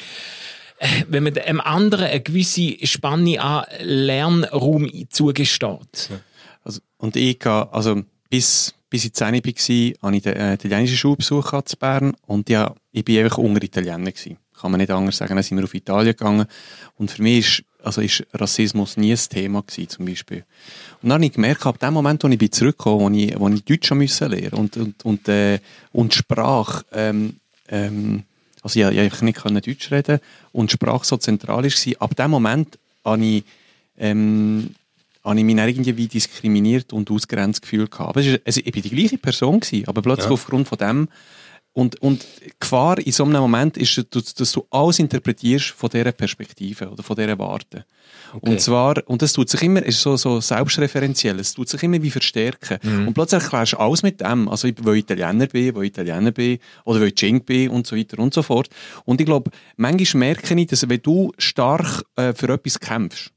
äh, 0.78 1.04
wenn 1.08 1.22
man 1.22 1.34
dem 1.34 1.61
anderen 1.61 2.06
eine 2.06 2.20
gewisse 2.20 2.74
Spanne 2.87 3.40
an 3.40 3.64
Lernraum 3.80 4.90
zugesteht. 5.11 6.11
Also, 6.64 6.80
und 6.96 7.16
ich, 7.16 7.44
also 7.46 8.02
bis, 8.30 8.74
bis 8.90 9.04
ich 9.04 9.12
10 9.14 9.26
war, 9.26 9.38
hatte 9.40 10.16
ich 10.16 10.22
den 10.22 10.37
äh, 10.37 10.54
italienischen 10.54 10.96
Schulbesuch 10.96 11.52
in 11.52 11.62
Bern 11.78 12.16
und 12.26 12.48
ja, 12.48 12.74
ich 12.90 13.06
war 13.06 13.24
einfach 13.24 13.38
unter 13.38 13.62
Italiener. 13.62 14.11
Gewesen. 14.11 14.38
Kann 14.60 14.70
man 14.70 14.78
nicht 14.78 14.90
anders 14.90 15.16
sagen, 15.16 15.34
dann 15.34 15.42
sind 15.42 15.56
wir 15.56 15.64
auf 15.64 15.74
Italien 15.74 16.16
gegangen. 16.16 16.46
Und 16.96 17.10
für 17.10 17.22
mich 17.22 17.38
ist 17.38 17.64
also 17.82 18.00
ist 18.00 18.26
Rassismus 18.34 18.96
nie 18.96 19.12
ein 19.12 19.18
Thema 19.18 19.62
gewesen, 19.62 19.88
zum 19.88 20.06
Beispiel. 20.06 20.44
Und 21.00 21.08
dann 21.08 21.14
habe 21.14 21.26
ich 21.26 21.32
gemerkt, 21.32 21.64
ab 21.66 21.78
dem 21.78 21.94
Moment, 21.94 22.22
wo 22.24 22.28
ich 22.28 22.52
zurückgekommen 22.52 23.00
wo 23.00 23.18
ich, 23.18 23.38
wo 23.38 23.48
ich 23.48 23.64
Deutsch 23.64 23.90
müssen 23.92 24.30
lernen 24.30 24.54
und, 24.54 24.76
und, 24.76 25.04
und, 25.04 25.28
äh, 25.28 25.60
und 25.92 26.14
Sprache, 26.14 26.84
ähm, 26.92 27.36
ähm, 27.68 28.24
also 28.62 28.80
ich, 28.80 28.98
ich 28.98 29.22
nicht 29.22 29.38
können 29.38 29.62
Deutsch 29.62 29.90
reden 29.90 30.18
und 30.52 30.72
Sprache 30.72 31.04
so 31.04 31.16
zentral 31.16 31.64
war, 31.64 32.02
ab 32.02 32.16
dem 32.16 32.30
Moment 32.30 32.78
habe 33.04 33.24
ich, 33.24 33.44
ähm, 33.98 34.74
habe 35.24 35.38
ich 35.38 35.44
mich 35.44 35.56
irgendwie 35.56 36.08
diskriminiert 36.08 36.92
und 36.92 37.10
ausgrenzt 37.10 37.62
gefühlt 37.62 37.90
gehabt. 37.90 38.16
Also 38.16 38.30
ich 38.44 38.74
war 38.74 38.82
die 38.82 38.90
gleiche 38.90 39.18
Person, 39.18 39.60
gewesen, 39.60 39.86
aber 39.86 40.02
plötzlich 40.02 40.26
ja. 40.26 40.32
aufgrund 40.32 40.68
von 40.68 40.78
dem 40.78 41.08
und, 41.78 42.02
und 42.02 42.26
die 42.44 42.50
Gefahr 42.58 42.98
in 42.98 43.12
so 43.12 43.22
einem 43.22 43.40
Moment 43.40 43.76
ist, 43.76 44.04
dass 44.10 44.52
du 44.52 44.66
alles 44.68 44.98
interpretierst 44.98 45.66
von 45.66 45.88
dieser 45.88 46.10
Perspektive 46.10 46.90
oder 46.90 47.04
von 47.04 47.14
dieser 47.14 47.38
Warte. 47.38 47.84
Okay. 48.32 48.50
Und 48.50 48.60
zwar, 48.60 48.96
und 49.06 49.22
das 49.22 49.32
tut 49.32 49.48
sich 49.48 49.62
immer, 49.62 49.80
ist 49.84 50.02
so, 50.02 50.16
so 50.16 50.40
selbstreferenziell, 50.40 51.38
es 51.38 51.54
tut 51.54 51.68
sich 51.68 51.80
immer 51.84 52.02
wie 52.02 52.10
verstärken. 52.10 52.78
Mhm. 52.82 53.06
Und 53.06 53.14
plötzlich 53.14 53.44
erklärst 53.44 53.74
du 53.74 53.76
alles 53.76 54.02
mit 54.02 54.20
dem, 54.20 54.48
also 54.48 54.66
weil 54.82 54.96
ich 54.96 55.04
Italiener 55.04 55.46
bin, 55.46 55.76
weil 55.76 55.84
ich 55.84 55.90
Italiener 55.90 56.32
bin, 56.32 56.58
oder 56.84 57.00
weil 57.00 57.12
ich 57.14 57.22
Jink 57.22 57.46
bin 57.46 57.70
und 57.70 57.86
so 57.86 57.96
weiter 57.96 58.18
und 58.18 58.34
so 58.34 58.42
fort. 58.42 58.68
Und 59.04 59.20
ich 59.20 59.26
glaube, 59.26 59.52
manchmal 59.76 60.18
merke 60.18 60.60
ich, 60.60 60.66
dass 60.66 60.88
wenn 60.88 61.00
du 61.00 61.30
stark 61.38 62.02
äh, 62.16 62.34
für 62.34 62.48
etwas 62.48 62.80
kämpfst, 62.80 63.30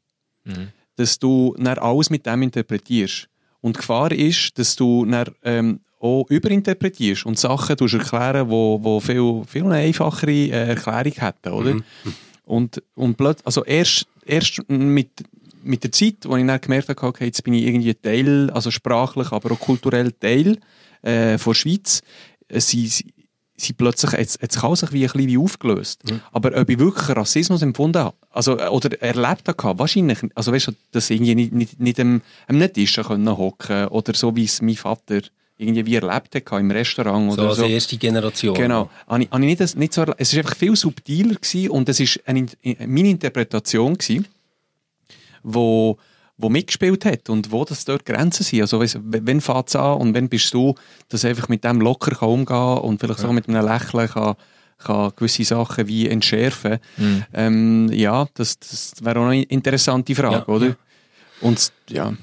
mhm. 0.45 0.69
dass 0.95 1.19
du 1.19 1.53
dann 1.59 1.77
alles 1.77 2.09
mit 2.09 2.25
dem 2.25 2.41
interpretierst. 2.41 3.27
Und 3.59 3.75
die 3.75 3.81
Gefahr 3.81 4.11
ist, 4.11 4.57
dass 4.57 4.75
du 4.75 5.05
dann, 5.05 5.29
ähm, 5.43 5.81
auch 6.01 6.25
überinterpretierst 6.29 7.25
und 7.25 7.37
Sachen 7.37 7.77
erklären, 7.77 8.49
wo, 8.49 8.79
wo 8.81 8.99
viel, 8.99 9.43
viel 9.47 9.65
eine 9.65 9.75
einfachere 9.75 10.31
äh, 10.31 10.69
Erklärung 10.69 11.13
hätten, 11.13 11.49
oder? 11.49 11.73
Mhm. 11.75 11.83
Und, 12.45 12.83
und 12.95 13.15
plötzlich, 13.15 13.45
also 13.45 13.63
erst, 13.63 14.07
erst 14.25 14.67
mit, 14.67 15.09
mit 15.63 15.83
der 15.83 15.91
Zeit, 15.91 16.15
wo 16.23 16.35
ich 16.35 16.45
dann 16.45 16.59
gemerkt 16.59 16.89
habe, 16.89 17.03
okay, 17.03 17.25
jetzt 17.25 17.43
bin 17.43 17.53
ich 17.53 17.65
irgendwie 17.65 17.93
Teil, 17.93 18.49
also 18.49 18.71
sprachlich, 18.71 19.31
aber 19.31 19.51
auch 19.51 19.59
kulturell 19.59 20.11
Teil 20.11 20.57
äh, 21.03 21.37
von 21.37 21.53
der 21.53 21.59
Schweiz, 21.59 22.01
äh, 22.47 22.59
sie, 22.59 22.87
sie, 22.87 23.13
sie 23.55 23.73
plötzlich, 23.73 24.13
jetzt, 24.13 24.41
jetzt 24.41 24.59
kann 24.59 24.75
sich 24.75 24.91
wie 24.91 25.05
ein 25.05 25.11
bisschen 25.11 25.27
wie 25.27 25.37
aufgelöst. 25.37 26.03
Mhm. 26.09 26.19
Aber 26.31 26.59
ob 26.59 26.69
ich 26.69 26.79
wirklich 26.79 27.15
Rassismus 27.15 27.61
empfunden 27.61 27.99
habe, 27.99 28.15
also, 28.31 28.57
äh, 28.57 28.67
oder 28.67 28.99
erlebt 29.01 29.47
habe, 29.47 29.79
wahrscheinlich, 29.79 30.19
also 30.33 30.51
weißt 30.51 30.69
du, 30.69 30.71
dass 30.91 31.11
irgendwie 31.11 31.35
nicht, 31.35 31.53
nicht, 31.53 31.79
nicht 31.79 31.99
am, 31.99 32.21
am 32.47 32.73
Tisch 32.73 32.97
hocken 32.97 33.87
oder 33.89 34.13
so, 34.15 34.35
wie 34.35 34.45
es 34.45 34.61
mein 34.63 34.75
Vater 34.75 35.21
irgendwie 35.61 35.85
wie 35.85 35.95
erlebt 35.95 36.35
hatte 36.35 36.55
im 36.55 36.71
Restaurant 36.71 37.33
oder 37.33 37.49
so. 37.49 37.55
so. 37.55 37.63
als 37.63 37.71
erste 37.71 37.97
Generation. 37.97 38.55
Genau. 38.55 38.89
Habe 39.07 39.23
ich, 39.23 39.31
habe 39.31 39.45
ich 39.45 39.59
nicht, 39.59 39.75
nicht 39.77 39.93
so, 39.93 40.05
es 40.17 40.33
war 40.33 40.39
einfach 40.39 40.55
viel 40.55 40.75
subtiler 40.75 41.35
gewesen 41.35 41.69
und 41.69 41.87
es 41.87 41.99
war 41.99 42.07
eine, 42.25 42.45
meine 42.87 43.09
Interpretation 43.09 43.97
gewesen, 43.97 44.27
wo, 45.43 45.97
wo 46.37 46.49
mitgespielt 46.49 47.05
hat 47.05 47.29
und 47.29 47.51
wo 47.51 47.63
das 47.63 47.85
dort 47.85 48.05
Grenzen 48.05 48.43
sind. 48.43 48.61
Also 48.61 48.79
weiss, 48.79 48.97
wenn 49.01 49.41
fängt 49.41 49.69
es 49.69 49.75
an 49.75 49.99
und 49.99 50.13
wenn 50.13 50.29
bist 50.29 50.53
du, 50.53 50.75
dass 51.09 51.25
einfach 51.25 51.47
mit 51.47 51.63
dem 51.63 51.79
locker 51.79 52.15
kann 52.15 52.29
umgehen 52.29 52.77
und 52.79 52.99
vielleicht 52.99 53.19
ja. 53.19 53.27
so 53.27 53.33
mit 53.33 53.47
einem 53.47 53.65
Lächeln 53.65 54.09
kann, 54.09 54.35
kann 54.79 55.11
gewisse 55.15 55.43
Sachen 55.43 55.87
wie 55.87 56.07
entschärfen. 56.07 56.79
Mhm. 56.97 57.23
Ähm, 57.33 57.89
ja, 57.93 58.27
das, 58.33 58.57
das 58.59 58.93
wäre 59.01 59.19
auch 59.19 59.27
eine 59.27 59.43
interessante 59.43 60.15
Frage, 60.15 60.45
ja. 60.47 60.53
oder? 60.53 60.75
Und 61.41 61.71
ja. 61.89 62.13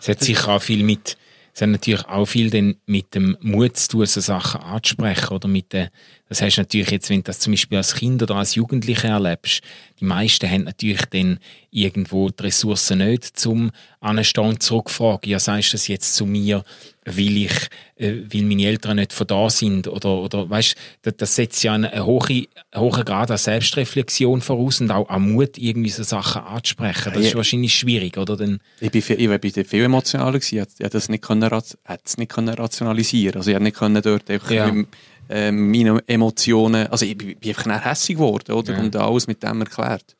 Es 0.00 0.08
hat 0.08 0.20
sicher 0.20 0.48
auch 0.52 0.62
viel 0.62 0.84
mit 0.84 1.16
es 1.56 1.62
hat 1.62 1.70
natürlich 1.70 2.04
auch 2.04 2.26
viel 2.26 2.50
denn 2.50 2.76
mit 2.84 3.14
dem 3.14 3.34
Mut 3.40 3.78
zu 3.78 3.88
tun, 3.88 4.04
so 4.04 4.20
Sachen 4.20 4.60
anzusprechen 4.60 5.34
oder 5.34 5.48
mit 5.48 5.72
der, 5.72 5.90
das 6.28 6.42
heißt 6.42 6.58
natürlich 6.58 6.90
jetzt, 6.90 7.08
wenn 7.08 7.20
du 7.20 7.22
das 7.22 7.38
zum 7.38 7.54
Beispiel 7.54 7.78
als 7.78 7.94
Kind 7.94 8.22
oder 8.22 8.34
als 8.34 8.56
Jugendliche 8.56 9.06
erlebst, 9.06 9.62
die 9.98 10.04
meisten 10.04 10.50
haben 10.50 10.64
natürlich 10.64 11.06
dann 11.06 11.38
irgendwo 11.70 12.28
die 12.28 12.42
Ressourcen 12.42 12.98
nicht, 12.98 13.38
zum 13.38 13.70
anstehen 14.00 14.60
zurückfragen, 14.60 15.30
ja, 15.30 15.38
sagst 15.38 15.72
du 15.72 15.76
das 15.76 15.88
jetzt 15.88 16.14
zu 16.14 16.26
mir, 16.26 16.62
weil 17.06 17.36
ich, 17.36 17.52
äh, 17.96 18.22
weil 18.32 18.42
meine 18.42 18.66
Eltern 18.66 18.96
nicht 18.96 19.12
von 19.12 19.26
da 19.26 19.48
sind 19.48 19.86
oder, 19.88 20.18
oder, 20.18 20.50
weißt, 20.50 20.74
das, 21.02 21.16
das 21.16 21.36
setzt 21.36 21.62
ja 21.62 21.72
einen, 21.72 21.86
einen 21.86 22.04
hohen, 22.04 22.46
hohen 22.74 23.04
Grad 23.04 23.30
an 23.30 23.38
Selbstreflexion 23.38 24.40
voraus 24.40 24.80
und 24.80 24.90
auch 24.90 25.08
an 25.08 25.32
Mut, 25.32 25.56
irgendwie 25.56 25.90
so 25.90 26.02
Sachen 26.02 26.42
anzusprechen. 26.42 27.12
Das 27.14 27.24
ist 27.24 27.34
wahrscheinlich 27.36 27.74
schwierig, 27.74 28.18
oder? 28.18 28.36
Dann 28.36 28.58
ich 28.80 28.90
bin 28.90 29.02
viel, 29.02 29.20
ich 29.20 29.40
bin 29.40 29.64
viel 29.64 29.84
emotionaler 29.84 30.38
gewesen, 30.38 30.56
ich 30.56 30.84
hätte 30.84 30.90
das 30.90 31.08
nicht 31.08 31.22
können, 31.22 31.48
es 31.52 32.18
nicht 32.18 32.32
können 32.32 32.54
rationalisieren, 32.54 33.36
also 33.36 33.50
ich 33.50 33.54
hätte 33.54 33.64
nicht 33.64 33.76
können 33.76 34.02
dort 34.02 34.28
einfach 34.28 34.50
ja. 34.50 34.70
mit, 34.70 34.88
äh, 35.28 35.52
meine 35.52 36.02
Emotionen, 36.06 36.88
also 36.88 37.06
ich 37.06 37.16
bin, 37.16 37.36
bin 37.36 37.54
einfach 37.54 37.84
hässlich 37.84 38.18
geworden, 38.18 38.52
oder? 38.52 38.74
Ja. 38.74 38.80
Und 38.80 38.96
alles 38.96 39.28
mit 39.28 39.42
dem 39.42 39.60
erklärt. 39.60 40.16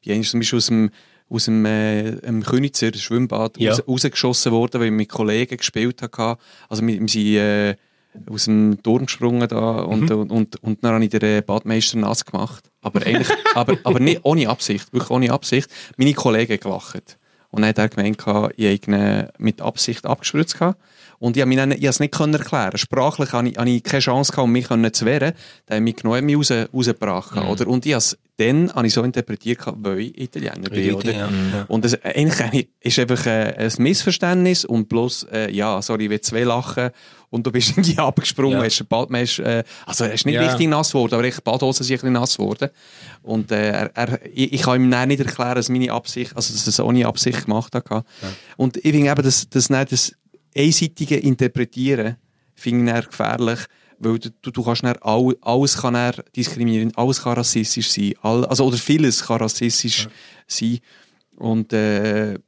Ich 0.00 0.08
bin 0.08 0.22
zum 0.22 0.40
Beispiel 0.40 0.56
aus 0.56 0.66
dem, 0.66 0.90
aus 1.28 1.46
dem 1.46 1.64
äh, 1.64 2.12
Königser 2.44 2.92
Schwimmbad 2.94 3.58
ja. 3.58 3.72
raus, 3.72 3.82
rausgeschossen 3.86 4.52
worden, 4.52 4.80
weil 4.80 4.88
ich 4.88 4.92
mit 4.92 5.08
Kollegen 5.08 5.56
gespielt 5.56 6.00
habe. 6.02 6.40
Also 6.68 6.86
wir, 6.86 7.00
wir 7.00 7.08
sind 7.08 7.36
äh, 7.36 7.76
aus 8.30 8.44
dem 8.44 8.82
Turm 8.82 9.06
gesprungen 9.06 9.48
da 9.48 9.80
und, 9.80 10.10
mhm. 10.10 10.18
und, 10.18 10.30
und, 10.30 10.62
und 10.62 10.84
dann 10.84 10.94
habe 10.94 11.04
ich 11.04 11.10
den 11.10 11.22
äh, 11.22 11.42
Badmeister 11.44 11.98
nass 11.98 12.24
gemacht. 12.24 12.70
Aber 12.80 13.04
eigentlich, 13.04 13.28
aber, 13.54 13.76
aber 13.84 14.00
nicht 14.00 14.20
ohne 14.22 14.48
Absicht, 14.48 14.92
wirklich 14.92 15.10
ohne 15.10 15.32
Absicht. 15.32 15.68
Meine 15.96 16.14
Kollegen 16.14 16.58
gelacht. 16.58 17.18
Und 17.50 17.62
dann 17.62 17.68
hat 17.70 17.78
er 17.78 17.88
gemeint, 17.88 18.18
ich 18.56 18.88
habe 18.88 19.30
mit 19.38 19.60
Absicht 19.62 20.06
abgespritzt. 20.06 20.58
gehabt. 20.58 20.78
Und 21.18 21.36
ich 21.36 21.42
habe 21.42 21.54
es 21.54 22.00
nicht 22.00 22.20
erklären. 22.20 22.76
Sprachlich 22.76 23.32
hatte 23.32 23.48
ich, 23.48 23.56
hatte 23.56 23.70
ich 23.70 23.82
keine 23.82 24.00
Chance 24.00 24.32
gehabt, 24.32 24.44
um 24.44 24.52
mich 24.52 24.68
zu 24.92 25.06
wehren. 25.06 25.32
Dann 25.66 25.76
hat 25.76 25.82
mich 25.82 25.96
genommen, 25.96 26.26
mich 26.26 26.36
raus, 26.36 26.52
rausgebracht. 26.72 27.36
Mhm. 27.36 27.48
Oder? 27.48 27.66
Und 27.68 27.86
ich 27.86 27.92
habe 27.92 27.98
es 27.98 28.18
dann 28.38 28.70
habe 28.74 28.86
ich 28.86 28.92
so 28.92 29.02
interpretiert, 29.02 29.60
weil 29.76 30.00
ich 30.00 30.20
Italiener 30.20 30.68
bin. 30.68 30.94
Oder? 30.94 31.12
ja. 31.12 31.28
Ja. 31.28 31.64
Und 31.68 31.84
das, 31.84 32.02
eigentlich 32.04 32.68
ist 32.80 32.98
einfach 32.98 33.26
ein 33.26 33.72
Missverständnis 33.78 34.64
und 34.64 34.88
bloß, 34.88 35.28
äh, 35.32 35.50
ja, 35.52 35.80
sorry, 35.80 36.04
ich 36.04 36.10
will 36.10 36.20
zwei 36.20 36.42
lachen 36.42 36.90
und 37.36 37.46
du 37.46 37.52
bist 37.52 37.70
irgendwie 37.76 37.98
abgesprungen, 37.98 38.58
Ja. 38.58 38.64
hast 38.64 38.88
bald, 38.88 39.10
man 39.10 39.22
ist, 39.22 39.38
äh, 39.38 39.62
also 39.84 40.04
er 40.04 40.12
ist 40.14 40.26
nicht 40.26 40.34
Ja. 40.34 40.46
richtig 40.46 40.68
nass 40.68 40.88
geworden, 40.90 41.14
aber 41.14 41.24
ich 41.24 41.40
Badhose 41.40 41.84
sind 41.84 41.94
ein 41.94 41.98
bisschen 41.98 42.12
nass 42.14 42.36
geworden. 42.36 42.70
Und 43.22 43.52
äh, 43.52 43.70
er, 43.70 43.90
er, 43.96 44.26
ich, 44.26 44.52
ich 44.54 44.62
kann 44.62 44.82
ihm 44.82 44.90
dann 44.90 45.08
nicht 45.08 45.20
erklären, 45.20 45.54
dass 45.54 45.68
meine 45.68 45.92
Absicht, 45.92 46.34
also 46.34 46.52
dass 46.52 46.66
er 46.66 46.70
es 46.70 46.80
ohne 46.80 47.06
Absicht 47.06 47.44
gemacht 47.44 47.74
hat. 47.74 48.04
Und 48.56 48.76
ich 48.78 48.90
finde 48.92 49.10
eben, 49.10 49.22
das, 49.22 49.48
das, 49.48 49.70
nicht 49.70 49.92
das 49.92 50.12
einseitige 50.56 51.16
Interpretieren 51.16 52.16
finde 52.54 52.98
ich 52.98 53.06
gefährlich, 53.08 53.60
weil 53.98 54.18
du, 54.18 54.30
du, 54.50 54.62
kannst 54.62 54.82
dann 54.84 54.96
all, 55.00 55.34
alles 55.42 55.76
kann 55.76 55.94
dann 55.94 56.14
diskriminieren, 56.34 56.92
alles 56.96 57.22
kann 57.22 57.34
rassistisch 57.34 57.90
sein, 57.90 58.14
all, 58.22 58.44
also, 58.46 58.64
oder 58.66 58.76
vieles 58.76 59.24
kann 59.24 59.38
rassistisch 59.38 60.08
sein. 60.46 60.78
Und 61.36 61.72
äh, 61.72 62.38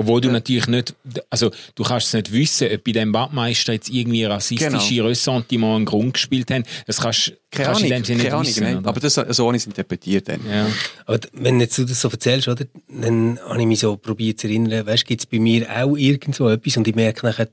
Obwohl 0.00 0.20
du 0.20 0.30
natürlich 0.30 0.68
nicht, 0.68 0.94
also 1.28 1.50
du 1.74 1.82
kannst 1.82 2.06
es 2.06 2.12
nicht 2.14 2.32
wissen, 2.32 2.68
ob 2.72 2.84
bei 2.84 2.92
dem 2.92 3.10
Badmeister 3.10 3.72
jetzt 3.72 3.90
irgendwie 3.90 4.24
rassistische 4.24 4.94
Genau. 4.94 5.08
Ressentiments 5.08 5.76
einen 5.76 5.84
Grund 5.86 6.14
gespielt 6.14 6.50
haben. 6.52 6.62
Das 6.86 7.00
kannst, 7.00 7.32
keine 7.50 7.66
kannst 7.66 7.80
du 7.82 7.86
in 7.86 7.92
Ahnung, 7.92 8.02
dem 8.02 8.04
Sinne 8.04 8.22
nicht 8.22 8.32
Ahnung, 8.32 8.46
wissen. 8.46 8.62
nein. 8.62 8.86
aber 8.86 9.00
das, 9.00 9.14
so 9.14 9.46
habe 9.46 9.56
ich 9.56 9.62
es 9.62 9.66
interpretiert 9.66 10.28
dann. 10.28 10.40
ja. 10.48 10.68
Aber 11.04 11.18
wenn 11.32 11.58
jetzt 11.60 11.76
du 11.78 11.84
das 11.84 12.00
so 12.00 12.08
erzählst, 12.08 12.46
oder, 12.46 12.64
dann 12.88 13.40
habe 13.44 13.60
ich 13.60 13.66
mich 13.66 13.80
so 13.80 13.96
probiert 13.96 14.38
zu 14.38 14.46
erinnern, 14.46 14.86
weißt, 14.86 15.04
gibt 15.04 15.20
es 15.22 15.26
bei 15.26 15.40
mir 15.40 15.66
auch 15.68 15.96
irgend 15.96 16.36
so 16.36 16.48
etwas 16.48 16.76
und 16.76 16.86
ich 16.86 16.94
merke 16.94 17.26
nachher 17.26 17.48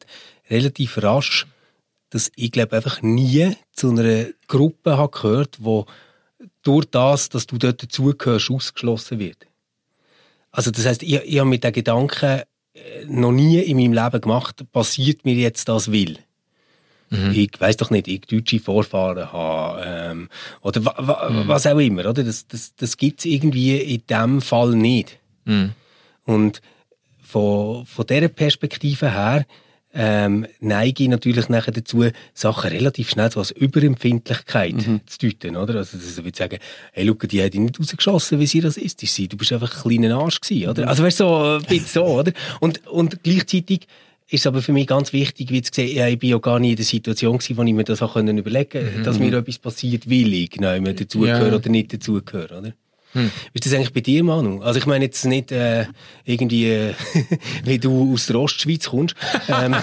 relativ 0.50 1.02
rasch, 1.02 1.48
dass 2.12 2.32
ich 2.36 2.52
glaube 2.52 2.76
einfach 2.76 3.02
nie 3.02 3.56
zu 3.74 3.90
einer 3.90 4.26
Gruppe 4.48 4.98
habe 4.98 5.12
gehört, 5.12 5.58
wo 5.60 5.88
durch 6.62 6.86
das, 6.86 7.30
dass 7.30 7.48
du 7.48 7.58
dort 7.58 7.82
dazugehörst, 7.82 8.52
ausgeschlossen 8.52 9.18
wird. 9.18 9.48
Also 10.56 10.72
das 10.72 10.86
heißt, 10.86 11.04
ich, 11.04 11.14
ich 11.14 11.40
habe 11.40 11.50
mit 11.50 11.64
den 11.64 11.74
Gedanken 11.74 12.42
äh, 12.74 13.06
noch 13.08 13.32
nie 13.32 13.60
in 13.60 13.78
meinem 13.78 13.94
Leben 13.94 14.22
gemacht, 14.22 14.64
passiert 14.72 15.26
mir 15.26 15.36
jetzt 15.36 15.68
das 15.68 15.92
will. 15.92 16.18
Ich 17.34 17.60
weiß 17.60 17.78
doch 17.78 17.92
nicht, 17.92 18.08
ich 18.08 18.22
deutsche 18.22 18.60
Vorfahren 18.60 19.32
habe 19.32 19.84
ähm, 19.86 20.30
oder 20.62 20.84
wa, 20.86 20.96
wa, 20.98 21.44
was 21.48 21.68
auch 21.68 21.78
immer, 21.78 22.10
oder? 22.10 22.24
Das, 22.24 22.48
das, 22.48 22.76
das 22.76 22.98
gibt 22.98 23.20
es 23.20 23.26
irgendwie 23.26 23.78
in 23.78 24.04
dem 24.10 24.42
Fall 24.42 24.72
nicht. 24.72 25.20
Und 26.26 26.62
von, 27.22 27.86
von 27.86 28.06
dieser 28.08 28.30
Perspektive 28.30 29.12
her 29.12 29.46
ähm, 29.96 30.46
neige 30.60 31.04
ich 31.04 31.10
natürlich 31.10 31.48
nachher 31.50 31.72
dazu, 31.72 32.06
Sachen 32.34 32.70
relativ 32.70 33.10
schnell 33.10 33.32
so 33.32 33.40
als 33.40 33.52
Überempfindlichkeit 33.52 34.76
zu 35.06 35.18
deuten, 35.20 35.56
oder? 35.56 35.76
Also, 35.76 35.98
dass 35.98 36.18
ich 36.18 36.24
würde 36.24 36.38
sagen, 36.38 36.60
hey, 36.92 37.08
schau, 37.08 37.14
die 37.28 37.42
hat 37.42 37.54
dich 37.54 37.62
nicht 37.62 37.80
rausgeschossen, 37.80 38.40
weil 38.40 38.48
sie 38.48 38.60
rassistisch 38.60 39.12
sind. 39.12 39.34
Du 39.34 39.38
bist 39.38 39.54
einfach 39.54 39.74
ein 39.86 39.90
kleiner 39.90 40.18
Arsch 40.18 40.42
gewesen, 40.42 40.70
oder? 40.70 40.88
Also, 40.88 41.04
weißt 41.04 41.20
du, 41.22 41.24
so, 41.24 41.44
ein 41.44 41.64
bisschen 41.64 41.86
so, 41.88 42.06
oder? 42.06 42.34
Und, 42.60 42.86
und 42.88 43.24
gleichzeitig 43.24 43.88
ist 44.28 44.42
es 44.42 44.48
aber 44.48 44.62
für 44.62 44.74
mich 44.74 44.88
ganz 44.88 45.14
wichtig, 45.14 45.52
wie 45.52 45.62
zu 45.62 45.72
sehen, 45.74 45.96
ja, 45.96 46.08
ich 46.08 46.20
bin 46.20 46.32
ja 46.32 46.40
gar 46.40 46.60
nicht 46.60 46.72
in 46.72 46.76
der 46.78 46.86
Situation 46.86 47.38
gewesen, 47.38 47.58
wo 47.58 47.64
ich 47.64 47.74
mir 47.74 47.84
das 47.84 48.02
auch 48.02 48.14
können 48.14 48.38
überlegen 48.38 48.84
konnte, 48.84 49.02
dass 49.04 49.20
mir 49.20 49.32
etwas 49.34 49.60
passiert, 49.60 50.10
will 50.10 50.34
ich 50.34 50.56
nicht 50.60 51.00
dazugehören 51.02 51.52
Ja. 51.52 51.56
oder 51.56 51.70
nicht 51.70 51.94
dazugehören, 51.94 52.58
oder? 52.58 52.74
Wie 53.24 53.30
ist 53.60 53.66
das 53.66 53.74
eigentlich 53.74 53.94
bei 53.94 54.02
dir, 54.02 54.24
Manu? 54.24 54.62
Also 54.62 54.80
ich 54.80 54.86
meine 54.86 55.06
jetzt 55.06 55.26
nicht 55.26 55.52
äh, 55.52 55.86
irgendwie, 56.26 56.70
äh, 56.70 56.94
wie 57.64 57.80
du 57.80 58.14
aus 58.14 58.28
der 58.28 58.38
Ostschweiz 58.38 58.90
kommst. 58.90 59.16
Ähm, 59.48 59.76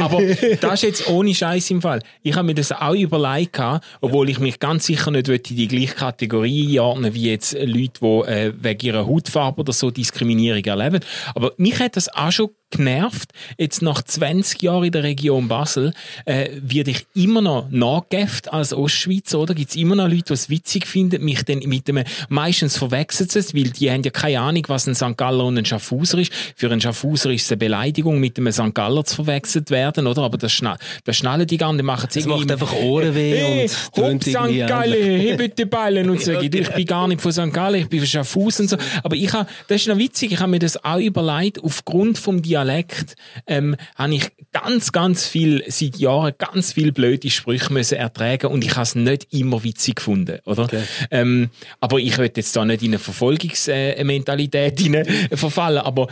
Aber 0.00 0.22
das 0.60 0.74
ist 0.74 0.82
jetzt 0.82 1.08
ohne 1.08 1.34
Scheiß 1.34 1.70
im 1.70 1.82
Fall. 1.82 2.00
Ich 2.22 2.34
habe 2.34 2.46
mir 2.46 2.54
das 2.54 2.70
auch 2.72 2.94
überlegt, 2.94 3.60
obwohl 4.00 4.30
ich 4.30 4.38
mich 4.38 4.60
ganz 4.60 4.86
sicher 4.86 5.10
nicht 5.10 5.28
in 5.28 5.56
die 5.56 5.68
gleiche 5.68 5.94
Kategorie 5.94 6.78
einordnen 6.78 7.14
wie 7.14 7.30
jetzt 7.30 7.54
Leute, 7.54 8.00
die 8.00 8.30
äh, 8.30 8.52
wegen 8.56 8.86
ihrer 8.86 9.06
Hautfarbe 9.06 9.60
oder 9.60 9.72
so 9.72 9.90
Diskriminierung 9.90 10.64
erleben. 10.64 11.00
Aber 11.34 11.52
mich 11.56 11.78
hat 11.80 11.96
das 11.96 12.08
auch 12.08 12.30
schon 12.30 12.50
genervt. 12.70 13.32
Jetzt 13.56 13.82
nach 13.82 14.02
20 14.02 14.62
Jahren 14.62 14.84
in 14.84 14.92
der 14.92 15.02
Region 15.02 15.48
Basel 15.48 15.92
äh, 16.24 16.48
werde 16.60 16.90
ich 16.90 17.06
immer 17.14 17.40
noch 17.40 17.68
nachgäfft 17.70 18.52
als 18.52 18.72
Ostschweizer, 18.72 19.38
oder? 19.38 19.54
Gibt 19.54 19.70
es 19.70 19.76
immer 19.76 19.96
noch 19.96 20.08
Leute, 20.08 20.24
die 20.24 20.32
es 20.34 20.50
witzig 20.50 20.86
finden, 20.86 21.24
mich 21.24 21.44
dann 21.44 21.60
mit 21.60 21.88
dem, 21.88 22.02
meistens 22.28 22.76
verwechseln 22.76 23.28
sie 23.28 23.38
es, 23.38 23.54
weil 23.54 23.70
die 23.70 23.90
haben 23.90 24.02
ja 24.02 24.10
keine 24.10 24.40
Ahnung, 24.40 24.64
was 24.68 24.86
ein 24.86 24.94
St. 24.94 25.16
Galler 25.16 25.44
und 25.44 25.58
ein 25.58 25.64
Schaffhauser 25.64 26.18
ist. 26.18 26.32
Für 26.56 26.70
einen 26.70 26.80
Schaffhauser 26.80 27.30
ist 27.30 27.44
es 27.44 27.52
eine 27.52 27.58
Beleidigung, 27.58 28.20
mit 28.20 28.38
einem 28.38 28.52
St. 28.52 28.74
Galler 28.74 29.04
zu 29.04 29.16
verwechselt 29.16 29.70
werden, 29.70 30.06
oder? 30.06 30.22
Aber 30.22 30.38
das, 30.38 30.52
schna 30.52 30.76
das 31.04 31.16
schnallen 31.16 31.46
die 31.46 31.56
gar 31.56 31.72
nicht, 31.72 31.84
machen 31.84 32.08
Es 32.14 32.26
macht 32.26 32.50
einfach 32.50 32.74
Ohrenweh 32.74 33.36
hey, 33.38 33.70
und 33.92 34.14
hopp, 34.14 34.24
St. 34.24 34.34
Gallen, 34.66 35.20
hebt 35.20 35.58
die 35.58 35.64
Ballen 35.64 36.10
und 36.10 36.22
so. 36.22 36.32
Ich 36.48 36.70
bin 36.70 36.86
gar 36.86 37.06
nicht 37.08 37.20
von 37.20 37.32
St. 37.32 37.52
Gallen, 37.52 37.82
ich 37.82 37.88
bin 37.88 38.00
von 38.00 38.08
Schaffhausen 38.08 38.64
und 38.64 38.68
so. 38.70 38.76
Aber 39.02 39.14
ich 39.16 39.32
habe, 39.32 39.48
das 39.68 39.82
ist 39.82 39.88
noch 39.88 39.98
witzig, 39.98 40.32
ich 40.32 40.40
habe 40.40 40.50
mir 40.50 40.58
das 40.58 40.82
auch 40.84 40.98
überlegt, 40.98 41.62
aufgrund 41.62 42.18
vom 42.18 42.42
Dialekt, 42.58 43.14
ähm, 43.46 43.76
habe 43.94 44.14
ich 44.14 44.30
ganz, 44.52 44.90
ganz 44.92 45.26
viel, 45.26 45.62
seit 45.68 45.96
Jahren, 45.96 46.32
ganz 46.38 46.72
viel 46.72 46.92
blöde 46.92 47.30
Sprüche 47.30 47.72
müssen 47.72 47.96
ertragen 47.98 48.48
und 48.48 48.64
ich 48.64 48.72
habe 48.72 48.82
es 48.82 48.94
nicht 48.94 49.28
immer 49.32 49.62
witzig 49.62 49.96
gefunden, 49.96 50.38
oder? 50.44 50.68
Ähm, 51.10 51.50
aber 51.80 51.98
ich 51.98 52.18
will 52.18 52.30
jetzt 52.34 52.54
da 52.56 52.64
nicht 52.64 52.82
in 52.82 52.88
eine 52.90 52.98
Verfolgungsmentalität 52.98 54.80
hinein 54.80 55.06
verfallen, 55.32 55.78
aber 55.78 56.08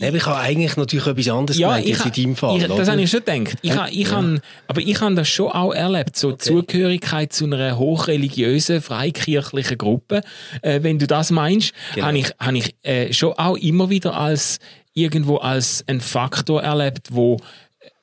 äh, 0.00 0.16
ich 0.16 0.26
habe 0.26 0.38
eigentlich 0.38 0.76
natürlich 0.76 1.06
etwas 1.06 1.28
anderes 1.28 1.58
ja, 1.58 1.68
gemeint 1.76 1.88
ich, 1.88 1.98
ha- 1.98 2.04
in 2.08 2.12
deinem 2.22 2.36
Fall. 2.36 2.56
ich, 2.58 2.66
das 2.66 2.88
habe 2.88 3.02
ich 3.02 3.10
schon 3.10 3.24
gedacht. 3.24 3.58
Ich, 3.62 3.76
ha- 3.76 3.88
ich 3.90 4.10
han, 4.10 4.40
aber 4.68 4.80
ich 4.80 5.00
habe 5.00 5.14
das 5.14 5.28
schon 5.28 5.48
auch 5.50 5.72
erlebt, 5.72 6.16
so 6.16 6.32
Zugehörigkeit 6.32 7.32
zu 7.32 7.44
einer 7.44 7.78
hochreligiösen, 7.78 8.80
freikirchlichen 8.82 9.78
Gruppe. 9.78 10.20
Äh, 10.62 10.82
wenn 10.82 10.98
du 10.98 11.06
das 11.06 11.30
meinst, 11.30 11.72
Genau. 11.94 12.08
habe 12.08 12.18
ich, 12.18 12.26
hab 12.38 12.54
ich 12.54 12.74
äh, 12.82 13.12
schon 13.12 13.32
auch 13.34 13.56
immer 13.56 13.90
wieder 13.90 14.14
als 14.18 14.58
irgendwo 14.96 15.36
als 15.36 15.84
ein 15.86 16.00
Faktor 16.00 16.62
erlebt, 16.62 17.08
wo 17.12 17.38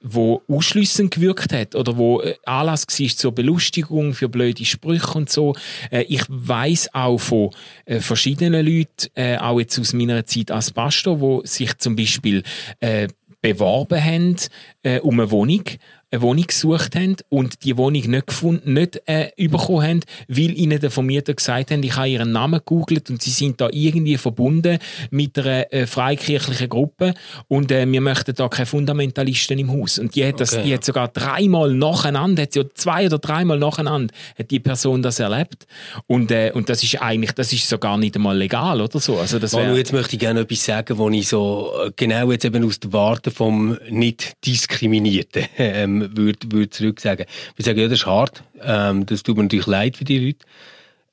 wo 0.05 0.41
ausschließend 0.49 1.11
gewirkt 1.11 1.53
hat 1.53 1.75
oder 1.75 1.97
wo 1.97 2.21
äh, 2.21 2.35
Anlass 2.45 2.85
war 2.87 3.07
zur 3.07 3.31
Belustigung 3.33 4.13
für 4.13 4.27
blöde 4.27 4.65
Sprüche 4.65 5.17
und 5.17 5.29
so. 5.29 5.55
Äh, 5.89 6.03
ich 6.03 6.23
weiß 6.27 6.93
auch 6.93 7.17
von 7.17 7.51
äh, 7.85 7.99
verschiedenen 7.99 8.65
Leuten, 8.65 9.39
auch 9.39 9.59
jetzt 9.59 9.79
aus 9.79 9.93
meiner 9.93 10.25
Zeit 10.25 10.51
als 10.51 10.71
Pastor, 10.71 11.21
wo 11.21 11.41
sich 11.45 11.77
zum 11.77 11.95
Beispiel 11.95 12.43
beworben 13.41 14.03
haben 14.03 14.35
um 15.01 15.19
eine 15.19 15.31
Wohnung, 15.31 15.63
eine 16.13 16.21
Wohnung 16.21 16.45
gesucht 16.45 16.95
haben 16.95 17.15
und 17.29 17.63
die 17.63 17.75
Wohnung 17.75 18.03
nicht 18.03 18.27
gefunden, 18.27 18.73
nicht 18.73 19.01
äh, 19.07 19.31
bekommen 19.47 19.83
haben, 19.83 19.99
weil 20.27 20.57
ihnen 20.57 20.79
der 20.79 20.91
Vermieter 20.91 21.33
gesagt 21.33 21.71
hat, 21.71 21.83
ich 21.83 21.95
habe 21.95 22.07
ihren 22.07 22.31
Namen 22.31 22.59
gegoogelt 22.59 23.09
und 23.09 23.21
sie 23.21 23.31
sind 23.31 23.59
da 23.59 23.69
irgendwie 23.71 24.17
verbunden 24.17 24.77
mit 25.09 25.37
einer 25.39 25.73
äh, 25.73 25.87
freikirchlichen 25.87 26.69
Gruppe 26.69 27.15
und 27.47 27.71
äh, 27.71 27.91
wir 27.91 28.01
möchten 28.01 28.35
da 28.35 28.47
keine 28.47 28.67
Fundamentalisten 28.67 29.57
im 29.57 29.71
Haus. 29.71 29.97
Und 29.97 30.15
die 30.15 30.25
hat, 30.25 30.39
das, 30.39 30.53
Okay, 30.53 30.63
die 30.63 30.73
hat 30.75 30.83
sogar 30.83 31.07
dreimal 31.07 31.73
nacheinander, 31.73 32.43
hat 32.43 32.53
sie 32.53 32.63
zwei 32.75 33.07
oder 33.07 33.17
dreimal 33.17 33.57
nacheinander, 33.57 34.13
hat 34.37 34.51
die 34.51 34.59
Person 34.59 35.01
das 35.01 35.19
erlebt. 35.19 35.65
Und, 36.05 36.29
äh, 36.31 36.51
und 36.53 36.69
das 36.69 36.83
ist 36.83 37.01
eigentlich, 37.01 37.31
das 37.31 37.51
ist 37.53 37.67
sogar 37.67 37.97
nicht 37.97 38.15
einmal 38.15 38.37
legal 38.37 38.81
oder 38.81 38.99
so. 38.99 39.17
Also 39.17 39.39
das 39.39 39.53
Manu, 39.53 39.69
wär, 39.69 39.77
jetzt 39.77 39.93
möchte 39.93 40.15
ich 40.15 40.19
gerne 40.19 40.41
etwas 40.41 40.63
sagen, 40.63 40.97
wo 40.99 41.09
ich 41.09 41.27
so 41.27 41.71
äh, 41.85 41.91
genau 41.95 42.31
jetzt 42.31 42.45
eben 42.45 42.63
aus 42.63 42.79
der 42.79 42.93
Warte 42.93 43.31
vom 43.31 43.77
Nicht-Diskriminierten 43.89 45.45
ähm, 45.57 46.02
würde 46.15 46.51
würd 46.51 46.73
zurück 46.73 46.99
sagen. 46.99 47.25
Wir 47.55 47.65
sagen, 47.65 47.79
ja, 47.79 47.87
das 47.87 47.99
ist 47.99 48.05
hart, 48.05 48.43
ähm, 48.61 49.05
das 49.05 49.23
tut 49.23 49.37
mir 49.37 49.43
natürlich 49.43 49.67
leid 49.67 49.97
für 49.97 50.05
die 50.05 50.19
Leute. 50.19 50.45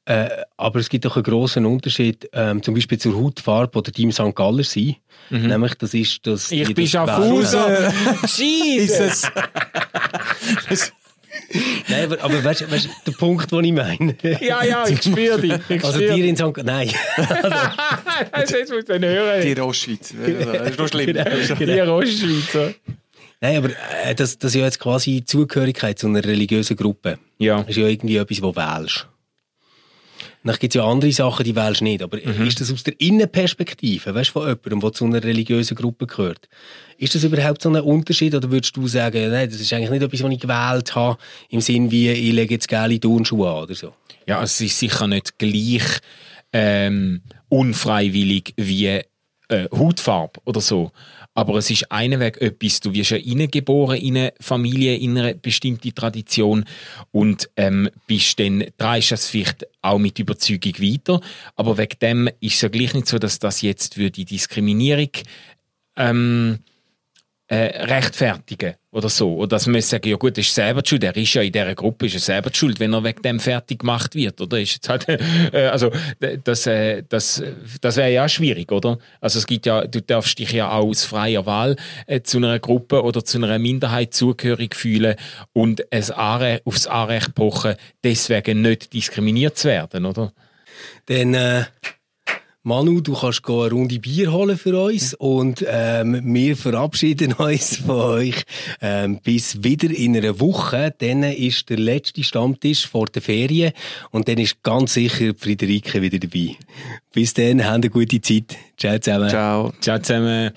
Äh, 0.07 0.29
aber 0.57 0.81
es 0.81 0.89
gibt 0.89 1.05
doch 1.05 1.17
einen 1.17 1.23
grossen 1.23 1.67
Unterschied, 1.67 2.29
ähm, 2.33 2.63
zum 2.63 2.75
Beispiel 2.75 2.99
zur 2.99 3.17
Hautfarbe 3.21 3.79
oder 3.79 3.93
deinem 3.93 4.13
St. 4.13 4.35
Galler 4.35 4.65
sein. 4.65 4.97
Nämlich, 5.29 5.75
das 5.75 5.95
ist, 5.95 6.27
dass... 6.27 6.51
Mhm. 6.51 6.63
ich 6.63 6.75
bin 6.75 6.85
das 6.85 6.91
Schaffhauser. 6.91 7.93
Jesus! 8.27 9.31
Nein, 11.89 12.05
aber, 12.05 12.23
aber 12.23 12.45
weißt, 12.45 12.63
du, 12.63 12.67
der 13.07 13.13
Punkt, 13.13 13.51
den 13.51 13.65
ich 13.65 13.73
meine. 13.73 14.17
Ja, 14.23 14.65
ja, 14.65 14.87
ich 14.87 15.03
spüre 15.03 15.41
dich. 15.41 15.55
Ich 15.69 15.85
Also 15.85 15.99
dir 15.99 16.25
in 16.25 16.37
St. 16.37 16.57
Nein. 16.65 16.91
Das 18.33 18.51
jetzt 18.51 18.73
muss 18.73 18.87
man 18.89 19.05
hören. 19.05 19.43
Die 19.43 19.61
Ostschweiz. 19.61 20.15
Das 20.17 20.71
ist 20.71 20.79
noch 20.79 20.89
schlimm. 20.89 21.17
Die 21.59 21.81
Ostschweizer. 21.83 22.75
Nein, 23.41 23.57
aber 23.57 23.71
äh, 24.05 24.15
das, 24.15 24.39
das 24.39 24.53
ist 24.55 24.59
ja 24.61 24.65
jetzt 24.67 24.79
quasi 24.81 25.25
Zugehörigkeit 25.25 25.99
zu 25.99 26.07
einer 26.09 26.23
religiösen 26.25 26.77
Gruppe. 26.77 27.19
Ja. 27.39 27.61
Das 27.61 27.71
ist 27.71 27.77
ja 27.77 27.87
irgendwie 27.87 28.17
etwas, 28.17 28.43
was 28.43 28.53
du 28.55 28.61
wählst. 28.61 29.07
Dann 30.43 30.57
gibt 30.57 30.75
es 30.75 30.79
ja 30.79 30.87
andere 30.87 31.13
Sachen, 31.13 31.45
die 31.45 31.55
wählst 31.55 31.83
nicht. 31.83 32.03
Aber 32.03 32.17
Mhm. 32.17 32.47
ist 32.47 32.61
das 32.61 32.73
aus 32.73 32.83
der 32.83 32.99
Innenperspektive, 32.99 34.15
weißt 34.15 34.31
du, 34.31 34.33
von 34.33 34.43
jemandem, 34.49 34.81
der 34.81 34.93
zu 34.93 35.05
einer 35.05 35.23
religiösen 35.23 35.75
Gruppe 35.77 36.07
gehört? 36.07 36.49
Ist 36.97 37.15
das 37.15 37.25
überhaupt 37.25 37.61
so 37.63 37.69
ein 37.69 37.77
Unterschied? 37.77 38.35
Oder 38.35 38.51
würdest 38.51 38.75
du 38.77 38.87
sagen, 38.87 39.31
nein, 39.31 39.51
das 39.51 39.61
ist 39.61 39.73
eigentlich 39.73 39.91
nicht 39.91 40.03
etwas, 40.03 40.23
was 40.23 40.33
ich 40.33 40.41
gewählt 40.41 40.95
habe, 40.95 41.19
im 41.51 41.61
Sinn 41.61 41.91
wie, 41.91 42.11
ich 42.11 42.33
lege 42.33 42.55
jetzt 42.55 42.69
geile 42.69 42.99
Turnschuhe 42.99 43.49
an 43.51 43.63
oder 43.65 43.75
so? 43.75 43.93
Ja, 44.27 44.43
es 44.43 44.61
ist 44.61 44.79
sicher 44.79 45.07
nicht 45.07 45.39
gleich 45.39 45.85
ähm, 46.53 47.21
unfreiwillig 47.49 48.55
wie 48.57 48.87
äh, 48.87 49.69
Hautfarbe 49.73 50.41
oder 50.45 50.61
so. 50.61 50.91
Aber 51.35 51.55
es 51.57 51.71
ist 51.71 51.91
einweg 51.93 52.41
etwas, 52.41 52.81
du 52.81 52.93
wirst 52.93 53.11
ja 53.11 53.17
reingeboren 53.17 53.99
in 53.99 54.17
eine 54.17 54.33
Familie, 54.41 54.97
in 54.97 55.17
eine 55.17 55.35
bestimmte 55.35 55.93
Tradition 55.95 56.65
und 57.13 57.49
ähm, 57.57 57.89
bist 58.07 58.39
dann, 58.41 58.65
drehst 58.77 59.13
das 59.13 59.29
vielleicht 59.29 59.67
auch 59.81 59.99
mit 59.99 60.19
Überzeugung 60.19 60.75
weiter. 60.79 61.21
Aber 61.55 61.79
wegen 61.79 61.99
dem 62.01 62.31
ist 62.41 62.57
es 62.57 62.61
ja 62.63 62.69
gleich 62.69 62.95
nicht 62.95 63.07
so, 63.07 63.19
dass 63.19 63.39
das 63.39 63.63
jetzt 63.63 63.95
für 63.95 64.11
die 64.11 64.25
Diskriminierung 64.25 65.11
ähm, 65.97 66.59
äh, 67.51 67.83
rechtfertigen 67.85 68.75
oder 68.93 69.09
so. 69.09 69.35
Oder 69.35 69.49
dass 69.49 69.67
man 69.67 69.81
sagen, 69.83 70.09
ja 70.09 70.17
gut, 70.17 70.39
ist 70.39 70.55
selber 70.55 70.83
Schuld. 70.85 71.03
Er 71.03 71.17
ist 71.17 71.35
ja 71.35 71.43
in 71.43 71.51
dieser 71.51 71.75
Gruppe, 71.75 72.07
ist 72.07 72.15
er 72.15 72.21
selber 72.21 72.51
Schuld, 72.55 72.79
wenn 72.79 72.93
er 72.93 73.03
wegen 73.03 73.23
dem 73.23 73.41
fertig 73.41 73.81
gemacht 73.81 74.15
wird, 74.15 74.41
oder? 74.41 74.61
Ist 74.61 74.75
jetzt 74.75 74.89
halt, 74.89 75.09
äh, 75.53 75.67
also, 75.67 75.91
das, 76.45 76.67
äh, 76.69 77.03
das, 77.09 77.43
das 77.81 77.97
wäre 77.97 78.13
ja 78.13 78.29
schwierig, 78.29 78.71
oder? 78.71 78.99
Also 79.21 79.41
es 79.41 79.49
gibt 79.49 79.67
ja, 79.67 79.85
du 79.85 80.01
darfst 80.01 80.39
dich 80.39 80.53
ja 80.53 80.71
auch 80.71 80.87
aus 80.87 81.05
freier 81.05 81.45
Wahl 81.45 81.75
äh, 82.07 82.21
zu 82.21 82.39
einer 82.39 82.61
Gruppe 82.61 83.03
oder 83.03 83.25
zu 83.25 83.39
einer 83.39 83.59
Minderheit 83.59 84.15
zugehörig 84.15 84.77
fühlen 84.77 85.17
und 85.53 85.85
es 85.91 86.13
aufs 86.13 86.87
Anrecht 86.87 87.35
pochen, 87.35 87.75
deswegen 88.05 88.63
nicht 88.63 88.93
diskriminiert 88.93 89.59
zu 89.59 89.67
werden, 89.67 90.07
oder? 90.07 90.33
Dann, 91.07 91.35
äh, 91.35 91.65
Manu, 92.63 93.01
du 93.01 93.15
kannst 93.15 93.49
eine 93.49 93.71
Runde 93.71 93.99
Bier 93.99 94.33
holen 94.33 94.59
für 94.59 94.79
uns 94.79 95.15
und 95.15 95.65
ähm, 95.67 96.21
wir 96.23 96.57
verabschieden 96.59 97.33
uns 97.33 97.79
von 97.79 98.01
euch 98.01 98.43
ähm, 98.83 99.19
bis 99.23 99.65
wieder 99.65 99.91
in 99.91 100.15
einer 100.15 100.39
Woche. 100.41 100.95
Dann 100.99 101.23
ist 101.23 101.71
der 101.71 101.79
letzte 101.79 102.23
Stammtisch 102.23 102.87
vor 102.87 103.07
der 103.07 103.23
Ferien 103.23 103.73
und 104.11 104.29
dann 104.29 104.37
ist 104.37 104.63
ganz 104.63 104.93
sicher 104.93 105.33
Friederike 105.35 106.03
wieder 106.03 106.19
dabei. 106.19 106.57
Bis 107.15 107.33
dann, 107.33 107.65
habt 107.65 107.77
eine 107.77 107.91
gute 107.91 108.21
Zeit. 108.21 108.59
Ciao 108.77 108.99
zusammen. 108.99 109.31
Ciao. 109.31 109.73
Ciao 109.81 109.99
zusammen. 109.99 110.51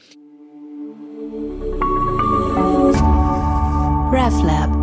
RefLab 4.11 4.82